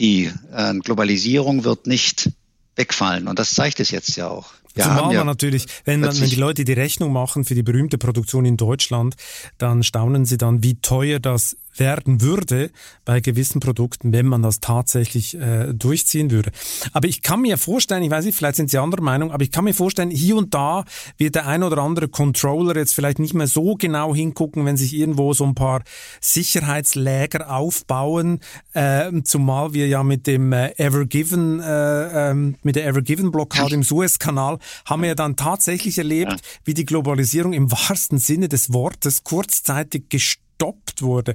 [0.00, 2.30] Die äh, Globalisierung wird nicht
[2.74, 3.28] wegfallen.
[3.28, 4.52] Und das zeigt es jetzt ja auch.
[4.78, 7.98] Ja, Zumal man natürlich, wenn, man, wenn die Leute die Rechnung machen für die berühmte
[7.98, 9.16] Produktion in Deutschland,
[9.58, 12.70] dann staunen sie dann, wie teuer das werden würde
[13.04, 16.50] bei gewissen Produkten, wenn man das tatsächlich äh, durchziehen würde.
[16.92, 19.50] Aber ich kann mir vorstellen, ich weiß nicht, vielleicht sind Sie anderer Meinung, aber ich
[19.50, 20.84] kann mir vorstellen, hier und da
[21.16, 24.94] wird der ein oder andere Controller jetzt vielleicht nicht mehr so genau hingucken, wenn sich
[24.94, 25.82] irgendwo so ein paar
[26.20, 28.40] Sicherheitsläger aufbauen,
[28.72, 33.82] äh, zumal wir ja mit dem äh, Evergiven, äh, ähm, mit der Evergiven Blockade im
[33.82, 39.24] Suezkanal haben wir ja dann tatsächlich erlebt, wie die Globalisierung im wahrsten Sinne des Wortes
[39.24, 41.34] kurzzeitig gestört gestoppt wurde.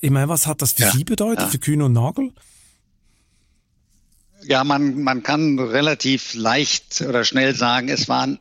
[0.00, 1.48] Ich meine, was hat das für ja, Sie bedeutet, ja.
[1.48, 2.32] für Kühn und Nagel?
[4.44, 8.38] Ja, man, man kann relativ leicht oder schnell sagen, es waren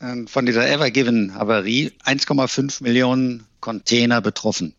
[0.00, 4.74] äh, von dieser Evergiven-Havarie 1,5 Millionen Container betroffen,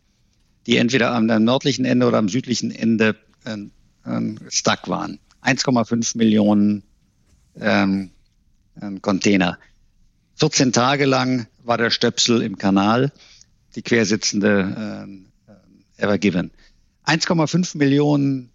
[0.66, 3.56] die entweder am nördlichen Ende oder am südlichen Ende äh,
[4.08, 5.18] äh, stuck waren.
[5.42, 6.84] 1,5 Millionen
[7.60, 8.10] ähm,
[8.80, 9.58] äh, Container.
[10.36, 13.12] 14 Tage lang war der Stöpsel im Kanal
[13.74, 15.06] die quersitzende
[15.98, 16.50] äh, Ever Given.
[17.06, 18.50] 1,5 Millionen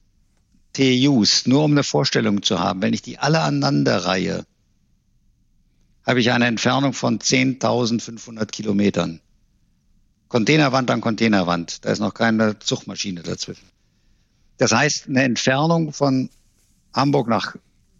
[0.73, 2.81] TUs, nur um eine Vorstellung zu haben.
[2.81, 4.45] Wenn ich die alle aneinander reihe,
[6.05, 9.19] habe ich eine Entfernung von 10.500 Kilometern.
[10.29, 11.85] Containerwand an Containerwand.
[11.85, 13.67] Da ist noch keine Zugmaschine dazwischen.
[14.57, 16.29] Das heißt, eine Entfernung von
[16.93, 17.55] Hamburg nach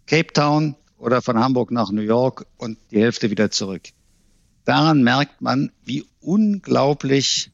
[0.06, 3.82] Cape Town oder von Hamburg nach New York und die Hälfte wieder zurück.
[4.68, 7.50] Daran merkt man, wie unglaublich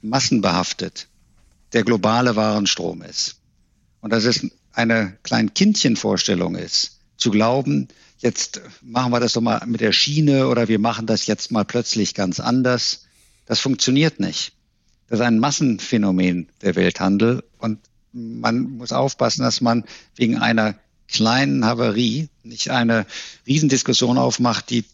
[0.00, 1.06] massenbehaftet
[1.74, 3.42] der globale Warenstrom ist.
[4.00, 7.88] Und dass es eine Kleinkindchenvorstellung ist, zu glauben,
[8.20, 11.66] jetzt machen wir das doch mal mit der Schiene oder wir machen das jetzt mal
[11.66, 13.04] plötzlich ganz anders.
[13.44, 14.54] Das funktioniert nicht.
[15.08, 17.80] Das ist ein Massenphänomen der Welthandel und
[18.12, 19.84] man muss aufpassen, dass man
[20.14, 20.74] wegen einer
[21.06, 23.04] kleinen Havarie nicht eine
[23.46, 24.86] Riesendiskussion aufmacht, die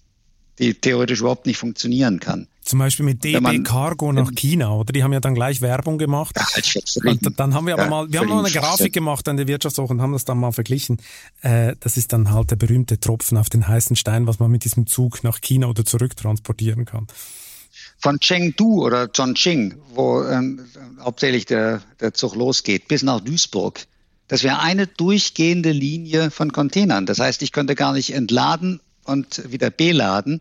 [0.62, 2.46] die theoretisch überhaupt nicht funktionieren kann.
[2.62, 4.92] Zum Beispiel mit DB man, Cargo nach China, oder?
[4.92, 6.36] Die haben ja dann gleich Werbung gemacht.
[6.36, 9.36] Ja, und dann haben wir aber ja, mal, wir haben mal eine Grafik gemacht an
[9.36, 10.98] der Wirtschaftswoche und haben das dann mal verglichen.
[11.40, 14.62] Äh, das ist dann halt der berühmte Tropfen auf den heißen Stein, was man mit
[14.62, 17.08] diesem Zug nach China oder zurück transportieren kann.
[17.98, 20.60] Von Chengdu oder Chongqing, wo ähm,
[21.00, 23.80] hauptsächlich der, der Zug losgeht, bis nach Duisburg.
[24.28, 27.06] Das wäre eine durchgehende Linie von Containern.
[27.06, 30.40] Das heißt, ich könnte gar nicht entladen und wieder beladen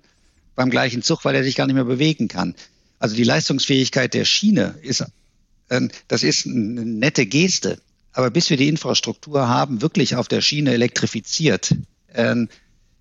[0.61, 2.53] beim gleichen Zug, weil er sich gar nicht mehr bewegen kann.
[2.99, 5.03] Also die Leistungsfähigkeit der Schiene ist,
[5.69, 7.79] äh, das ist eine nette Geste.
[8.13, 11.73] Aber bis wir die Infrastruktur haben, wirklich auf der Schiene elektrifiziert,
[12.13, 12.35] äh,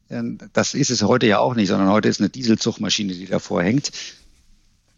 [0.08, 0.22] äh,
[0.54, 3.92] das ist es heute ja auch nicht, sondern heute ist eine Dieselzugmaschine, die davor hängt.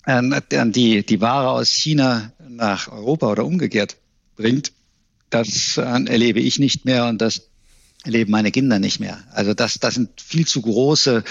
[0.07, 0.35] Ähm,
[0.73, 3.97] die, die Ware aus China nach Europa oder umgekehrt
[4.37, 4.73] bringt,
[5.31, 7.49] das äh, erlebe ich nicht mehr und das
[8.05, 9.19] erleben meine Kinder nicht mehr.
[9.33, 11.25] Also das, das sind viel zu große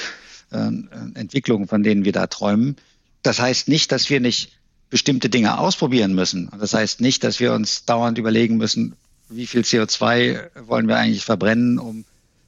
[0.51, 2.75] Entwicklungen, von denen wir da träumen.
[3.23, 4.51] Das heißt nicht, dass wir nicht
[4.89, 6.51] bestimmte Dinge ausprobieren müssen.
[6.59, 8.95] Das heißt nicht, dass wir uns dauernd überlegen müssen,
[9.29, 12.03] wie viel CO2 wollen wir eigentlich verbrennen, um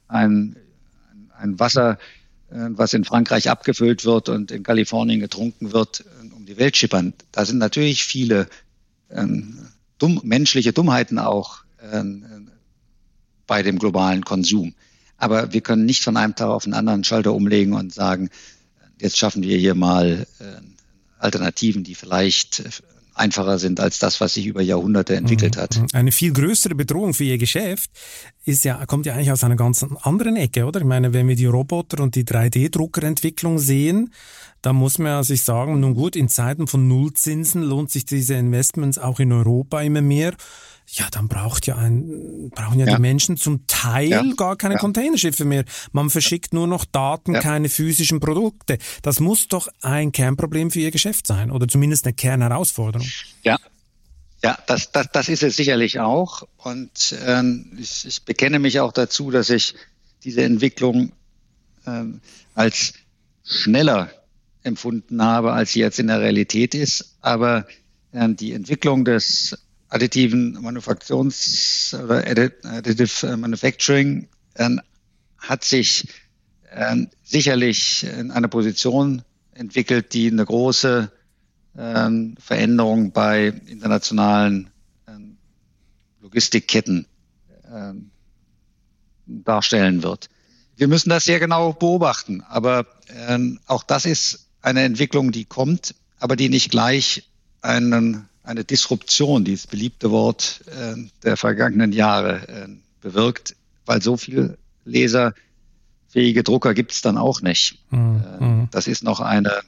[0.08, 0.56] ein,
[1.38, 1.98] ein Wasser,
[2.50, 6.04] äh, was in Frankreich abgefüllt wird und in Kalifornien getrunken wird,
[6.36, 7.14] um die Welt schippern.
[7.32, 8.48] Da sind natürlich viele
[9.10, 9.58] ähm,
[9.98, 12.50] dumm, menschliche Dummheiten auch ähm,
[13.46, 14.74] bei dem globalen Konsum.
[15.16, 18.30] Aber wir können nicht von einem Tag auf den anderen Schalter umlegen und sagen,
[19.00, 20.44] jetzt schaffen wir hier mal äh,
[21.18, 22.70] Alternativen, die vielleicht äh,
[23.14, 25.78] einfacher sind als das, was sich über Jahrhunderte entwickelt hat.
[25.78, 25.86] Mhm.
[25.92, 27.90] Eine viel größere Bedrohung für Ihr Geschäft
[28.44, 30.80] ist ja, kommt ja eigentlich aus einer ganz anderen Ecke, oder?
[30.80, 34.12] Ich meine, wenn wir die Roboter und die 3D-Druckerentwicklung sehen,
[34.62, 38.98] da muss man sich sagen, nun gut, in Zeiten von Nullzinsen lohnt sich diese Investments
[38.98, 40.34] auch in Europa immer mehr
[40.86, 42.96] ja, dann braucht ja ein, brauchen ja, ja.
[42.96, 44.22] die Menschen zum Teil ja.
[44.36, 44.80] gar keine ja.
[44.80, 45.64] Containerschiffe mehr.
[45.92, 48.78] Man verschickt nur noch Daten, keine physischen Produkte.
[49.02, 53.08] Das muss doch ein Kernproblem für Ihr Geschäft sein oder zumindest eine Kernherausforderung.
[53.42, 53.58] Ja.
[54.42, 56.46] Ja, das, das, das ist es sicherlich auch.
[56.58, 59.74] Und ähm, ich, ich bekenne mich auch dazu, dass ich
[60.22, 61.12] diese Entwicklung
[61.86, 62.20] ähm,
[62.54, 62.92] als
[63.42, 64.10] schneller
[64.62, 67.16] empfunden habe, als sie jetzt in der Realität ist.
[67.22, 67.66] Aber
[68.12, 69.56] äh, die Entwicklung des
[69.94, 74.70] additiven Manufaktions- oder Additive Manufacturing äh,
[75.38, 76.08] hat sich
[76.70, 79.22] äh, sicherlich in einer Position
[79.52, 81.12] entwickelt, die eine große
[81.76, 84.70] äh, Veränderung bei internationalen
[85.06, 85.36] ähm,
[86.20, 87.06] Logistikketten
[87.72, 88.10] ähm,
[89.26, 90.28] darstellen wird.
[90.76, 92.86] Wir müssen das sehr genau beobachten, aber
[93.28, 97.30] ähm, auch das ist eine Entwicklung, die kommt, aber die nicht gleich
[97.60, 102.68] einen eine Disruption, dieses beliebte Wort äh, der vergangenen Jahre, äh,
[103.00, 105.34] bewirkt, weil so viele Leser
[106.08, 107.78] fähige Drucker gibt es dann auch nicht.
[107.90, 108.68] Mhm.
[108.70, 109.62] Das ist noch eine,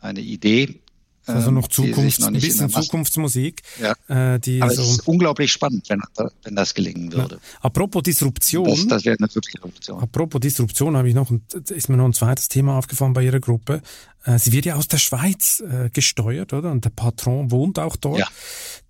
[0.00, 0.80] eine Idee,
[1.28, 3.62] also noch Zukunft, noch ein bisschen Zukunftsmusik.
[3.80, 4.34] Ja.
[4.34, 6.00] Äh, die Aber so es ist unglaublich spannend, wenn,
[6.42, 7.36] wenn das gelingen würde.
[7.36, 7.40] Ja.
[7.60, 8.64] Apropos Disruption.
[8.64, 10.00] Das, das wäre eine wirkliche Revolution.
[10.00, 11.30] Apropos Disruption habe ich noch,
[11.68, 13.82] ist mir noch ein zweites Thema aufgefallen bei Ihrer Gruppe.
[14.24, 16.70] Äh, sie wird ja aus der Schweiz äh, gesteuert, oder?
[16.70, 18.18] Und der Patron wohnt auch dort.
[18.18, 18.28] Ja.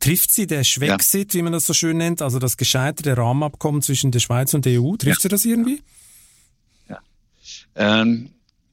[0.00, 4.10] Trifft sie der Schwexit, wie man das so schön nennt, also das gescheiterte Rahmenabkommen zwischen
[4.10, 4.96] der Schweiz und der EU?
[4.96, 5.82] Trifft sie das irgendwie?
[6.88, 7.00] Ja.
[7.74, 8.30] Ähm,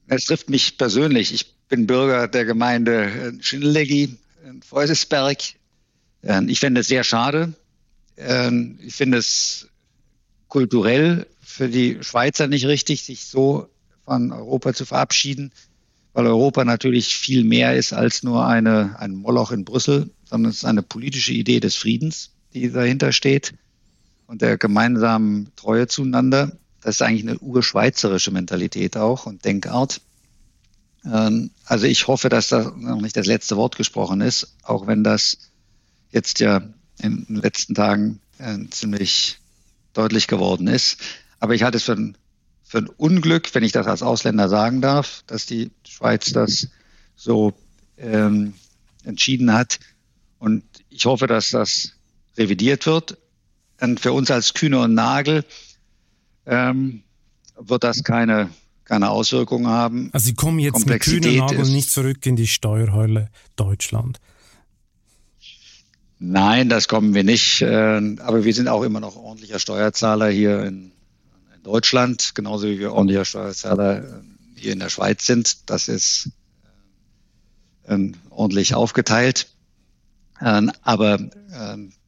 [0.08, 1.32] es trifft mich persönlich.
[1.34, 5.38] Ich bin Bürger der Gemeinde äh, Schindelegi in Feusesberg.
[6.22, 7.54] Ähm, ich finde es sehr schade.
[8.16, 9.68] Ähm, ich finde es
[10.48, 13.68] kulturell für die Schweizer nicht richtig, sich so
[14.04, 15.52] von Europa zu verabschieden,
[16.12, 20.58] weil Europa natürlich viel mehr ist als nur eine, ein Moloch in Brüssel, sondern es
[20.58, 23.54] ist eine politische Idee des Friedens, die dahinter steht
[24.26, 26.56] und der gemeinsamen Treue zueinander.
[26.80, 30.00] Das ist eigentlich eine urschweizerische Mentalität auch und Denkart.
[31.10, 35.04] Ähm, also ich hoffe, dass da noch nicht das letzte Wort gesprochen ist, auch wenn
[35.04, 35.38] das
[36.10, 36.62] jetzt ja
[37.00, 39.38] in den letzten Tagen äh, ziemlich
[39.92, 40.98] deutlich geworden ist.
[41.38, 42.16] Aber ich halte es für ein,
[42.64, 46.68] für ein Unglück, wenn ich das als Ausländer sagen darf, dass die Schweiz das
[47.14, 47.54] so
[47.98, 48.54] ähm,
[49.04, 49.78] entschieden hat.
[50.38, 51.92] Und ich hoffe, dass das
[52.36, 53.18] revidiert wird.
[53.80, 55.44] Und für uns als Kühne und Nagel
[56.46, 57.02] ähm,
[57.58, 58.50] wird das keine
[58.86, 60.08] keine Auswirkungen haben.
[60.12, 64.20] Also Sie kommen jetzt mit kühnen Nageln nicht zurück in die Steuerhölle Deutschland.
[66.18, 67.60] Nein, das kommen wir nicht.
[67.60, 70.92] Äh, aber wir sind auch immer noch ordentlicher Steuerzahler hier in,
[71.62, 74.02] Deutschland, genauso wie wir ordentlicher Steuerzahler äh,
[74.54, 75.68] hier in der Schweiz sind.
[75.68, 76.30] Das ist
[77.88, 77.98] äh,
[78.30, 79.48] ordentlich aufgeteilt.
[80.38, 81.18] Aber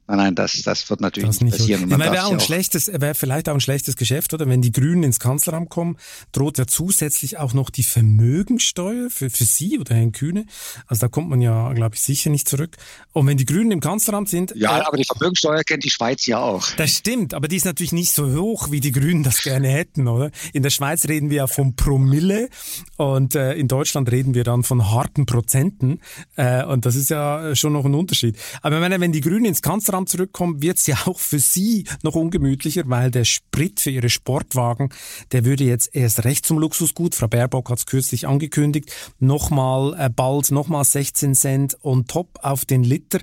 [0.08, 1.82] Nein, nein, das, das wird natürlich das nicht passieren.
[1.82, 1.96] So.
[1.96, 4.48] Ja, wäre auch ein schlechtes, wäre vielleicht auch ein schlechtes Geschäft, oder?
[4.48, 5.98] Wenn die Grünen ins Kanzleramt kommen,
[6.32, 10.46] droht ja zusätzlich auch noch die Vermögensteuer für, für Sie oder Herrn Kühne.
[10.86, 12.78] Also da kommt man ja, glaube ich, sicher nicht zurück.
[13.12, 14.54] Und wenn die Grünen im Kanzleramt sind.
[14.56, 16.66] Ja, äh, aber die Vermögensteuer kennt die Schweiz ja auch.
[16.78, 20.08] Das stimmt, aber die ist natürlich nicht so hoch, wie die Grünen das gerne hätten,
[20.08, 20.30] oder?
[20.54, 22.48] In der Schweiz reden wir ja von Promille
[22.96, 26.00] und äh, in Deutschland reden wir dann von harten Prozenten.
[26.36, 28.38] Äh, und das ist ja schon noch ein Unterschied.
[28.62, 31.38] Aber ich meine, wenn die Grünen ins Kanzleramt Kanzleramt zurückkommen, wird es ja auch für
[31.38, 34.90] Sie noch ungemütlicher, weil der Sprit für Ihre Sportwagen,
[35.32, 37.14] der würde jetzt erst recht zum Luxusgut.
[37.14, 38.92] Frau Baerbock hat es kürzlich angekündigt.
[39.18, 43.18] Nochmal äh, bald nochmal 16 Cent on top auf den Liter.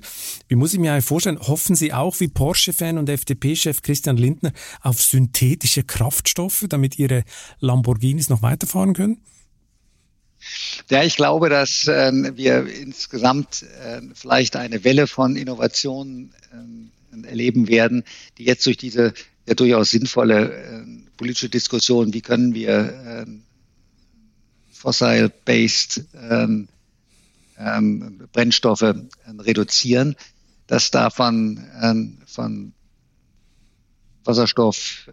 [0.48, 1.38] Wie muss ich mir vorstellen?
[1.40, 4.52] Hoffen Sie auch wie Porsche-Fan und FDP-Chef Christian Lindner
[4.82, 7.24] auf synthetische Kraftstoffe, damit Ihre
[7.60, 9.20] Lamborghinis noch weiterfahren können?
[10.90, 17.68] Ja, ich glaube, dass äh, wir insgesamt äh, vielleicht eine Welle von Innovationen äh, erleben
[17.68, 18.04] werden,
[18.38, 19.14] die jetzt durch diese
[19.46, 23.42] ja durchaus sinnvolle ähm, politische Diskussion, wie können wir ähm,
[24.72, 26.68] fossil-based ähm,
[28.32, 28.94] Brennstoffe
[29.38, 30.14] reduzieren,
[30.66, 32.74] dass davon von
[34.24, 35.08] Wasserstoff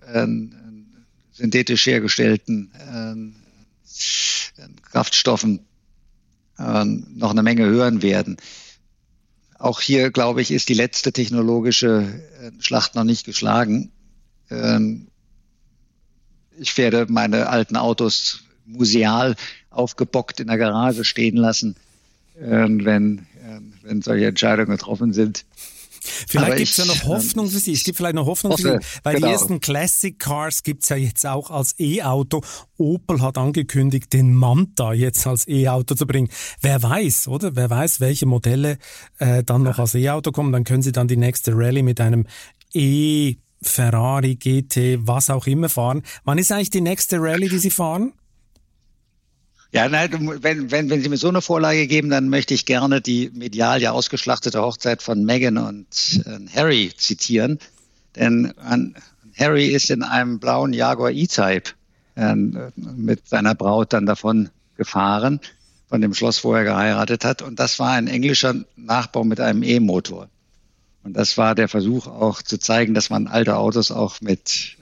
[1.31, 2.69] synthetisch hergestellten
[4.83, 5.59] Kraftstoffen
[6.57, 8.37] äh, noch eine Menge hören werden.
[9.59, 13.91] Auch hier, glaube ich, ist die letzte technologische äh, Schlacht noch nicht geschlagen.
[14.49, 15.07] Ähm,
[16.57, 19.35] ich werde meine alten Autos museal
[19.69, 21.75] aufgebockt in der Garage stehen lassen,
[22.35, 25.45] äh, wenn, äh, wenn solche Entscheidungen getroffen sind.
[26.27, 27.73] Vielleicht gibt es ja noch Hoffnung für Sie.
[27.73, 29.27] Es gibt vielleicht noch Hoffnung hoffe, für Sie, weil genau.
[29.27, 32.41] die ersten Classic Cars gibt es ja jetzt auch als E-Auto.
[32.77, 36.29] Opel hat angekündigt, den Manta jetzt als E-Auto zu bringen.
[36.61, 37.55] Wer weiß, oder?
[37.55, 38.77] Wer weiß, welche Modelle
[39.19, 40.51] äh, dann noch als E-Auto kommen.
[40.51, 42.25] Dann können Sie dann die nächste Rallye mit einem
[42.73, 46.03] E Ferrari, GT, was auch immer fahren.
[46.25, 48.13] Wann ist eigentlich die nächste Rallye, die Sie fahren?
[49.73, 50.11] Ja, nein,
[50.43, 53.81] wenn, wenn, wenn Sie mir so eine Vorlage geben, dann möchte ich gerne die medial
[53.81, 55.87] ja ausgeschlachtete Hochzeit von Meghan und
[56.27, 57.57] äh, Harry zitieren.
[58.15, 58.99] Denn äh,
[59.35, 61.71] Harry ist in einem blauen Jaguar E-Type
[62.15, 65.39] äh, mit seiner Braut dann davon gefahren,
[65.89, 67.41] von dem Schloss, wo er geheiratet hat.
[67.41, 70.29] Und das war ein englischer Nachbau mit einem E-Motor.
[71.03, 74.77] Und das war der Versuch auch zu zeigen, dass man alte Autos auch mit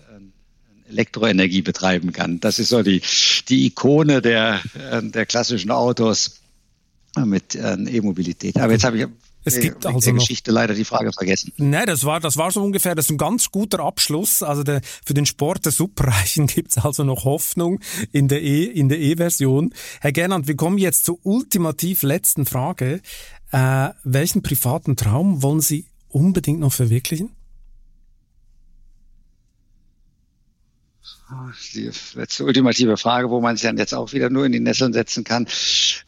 [0.92, 2.40] Elektroenergie betreiben kann.
[2.40, 3.02] Das ist so die,
[3.50, 6.42] die Ikone der, äh, der klassischen Autos
[7.18, 8.58] mit äh, E-Mobilität.
[8.58, 9.08] Aber jetzt habe ich
[9.44, 11.52] es gibt also der Geschichte leider die Frage vergessen.
[11.58, 14.44] Nein, das war, das war so ungefähr, das ist ein ganz guter Abschluss.
[14.44, 17.80] Also der, für den Sport der Superreichen gibt es also noch Hoffnung
[18.12, 19.74] in der E, in der E-Version.
[20.00, 23.02] Herr Gernand, wir kommen jetzt zur ultimativ letzten Frage.
[23.52, 27.32] Äh, welchen privaten Traum wollen Sie unbedingt noch verwirklichen?
[31.74, 34.94] Die letzte ultimative Frage, wo man sich dann jetzt auch wieder nur in die Nesseln
[34.94, 35.48] setzen kann.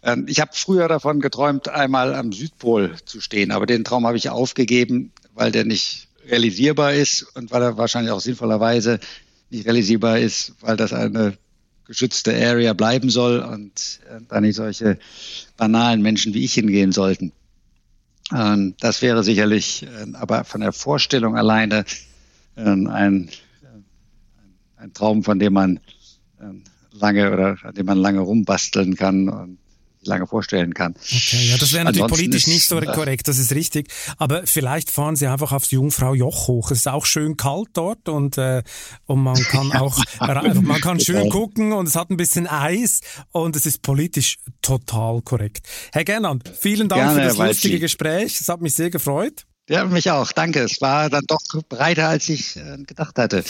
[0.04, 4.18] Ähm, ich habe früher davon geträumt, einmal am Südpol zu stehen, aber den Traum habe
[4.18, 9.00] ich aufgegeben, weil der nicht realisierbar ist und weil er wahrscheinlich auch sinnvollerweise
[9.50, 11.38] nicht realisierbar ist, weil das eine
[11.86, 14.98] geschützte Area bleiben soll und äh, da nicht solche
[15.58, 17.34] banalen Menschen wie ich hingehen sollten.
[18.34, 21.86] Ähm, das wäre sicherlich äh, aber von der Vorstellung alleine
[22.56, 23.30] äh, ein
[24.84, 25.80] ein Traum, von dem man
[26.42, 29.58] ähm, lange oder an dem man lange rumbasteln kann und
[30.06, 30.96] lange vorstellen kann.
[31.02, 33.88] Okay, ja, das wäre natürlich Ansonsten politisch nicht so korrekt, das ist richtig.
[34.18, 36.72] Aber vielleicht fahren Sie einfach aufs Jungfrau Joch hoch.
[36.72, 38.64] Es ist auch schön kalt dort und, äh,
[39.06, 43.00] und man kann auch, man kann schön gucken und es hat ein bisschen Eis
[43.32, 45.66] und es ist politisch total korrekt.
[45.94, 48.42] Herr Gernand, vielen Dank Gerne, für das lustige Gespräch.
[48.42, 49.46] Es hat mich sehr gefreut.
[49.70, 50.34] Ja, mich auch.
[50.34, 50.64] Danke.
[50.64, 53.46] Es war dann doch breiter, als ich äh, gedacht hatte.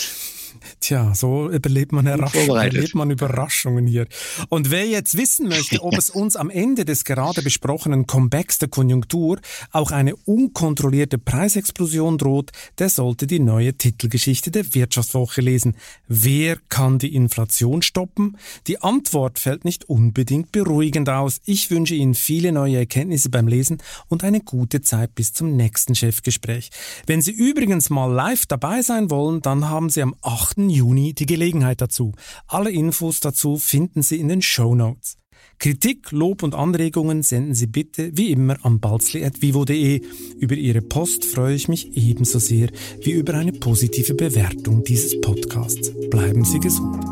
[0.80, 4.06] Tja, so überlebt man, erlebt man Überraschungen hier.
[4.48, 8.68] Und wer jetzt wissen möchte, ob es uns am Ende des gerade besprochenen Comebacks der
[8.68, 9.38] Konjunktur
[9.72, 15.76] auch eine unkontrollierte Preisexplosion droht, der sollte die neue Titelgeschichte der Wirtschaftswoche lesen.
[16.08, 18.36] Wer kann die Inflation stoppen?
[18.66, 21.40] Die Antwort fällt nicht unbedingt beruhigend aus.
[21.44, 23.78] Ich wünsche Ihnen viele neue Erkenntnisse beim Lesen
[24.08, 26.70] und eine gute Zeit bis zum nächsten Chefgespräch.
[27.06, 30.43] Wenn Sie übrigens mal live dabei sein wollen, dann haben Sie am 8.
[30.44, 30.58] 8.
[30.68, 32.12] Juni die Gelegenheit dazu.
[32.46, 35.16] Alle Infos dazu finden Sie in den Show Notes.
[35.58, 40.02] Kritik, Lob und Anregungen senden Sie bitte wie immer an balzli.vivo.de.
[40.38, 42.68] Über Ihre Post freue ich mich ebenso sehr
[43.00, 45.92] wie über eine positive Bewertung dieses Podcasts.
[46.10, 47.04] Bleiben Sie gesund.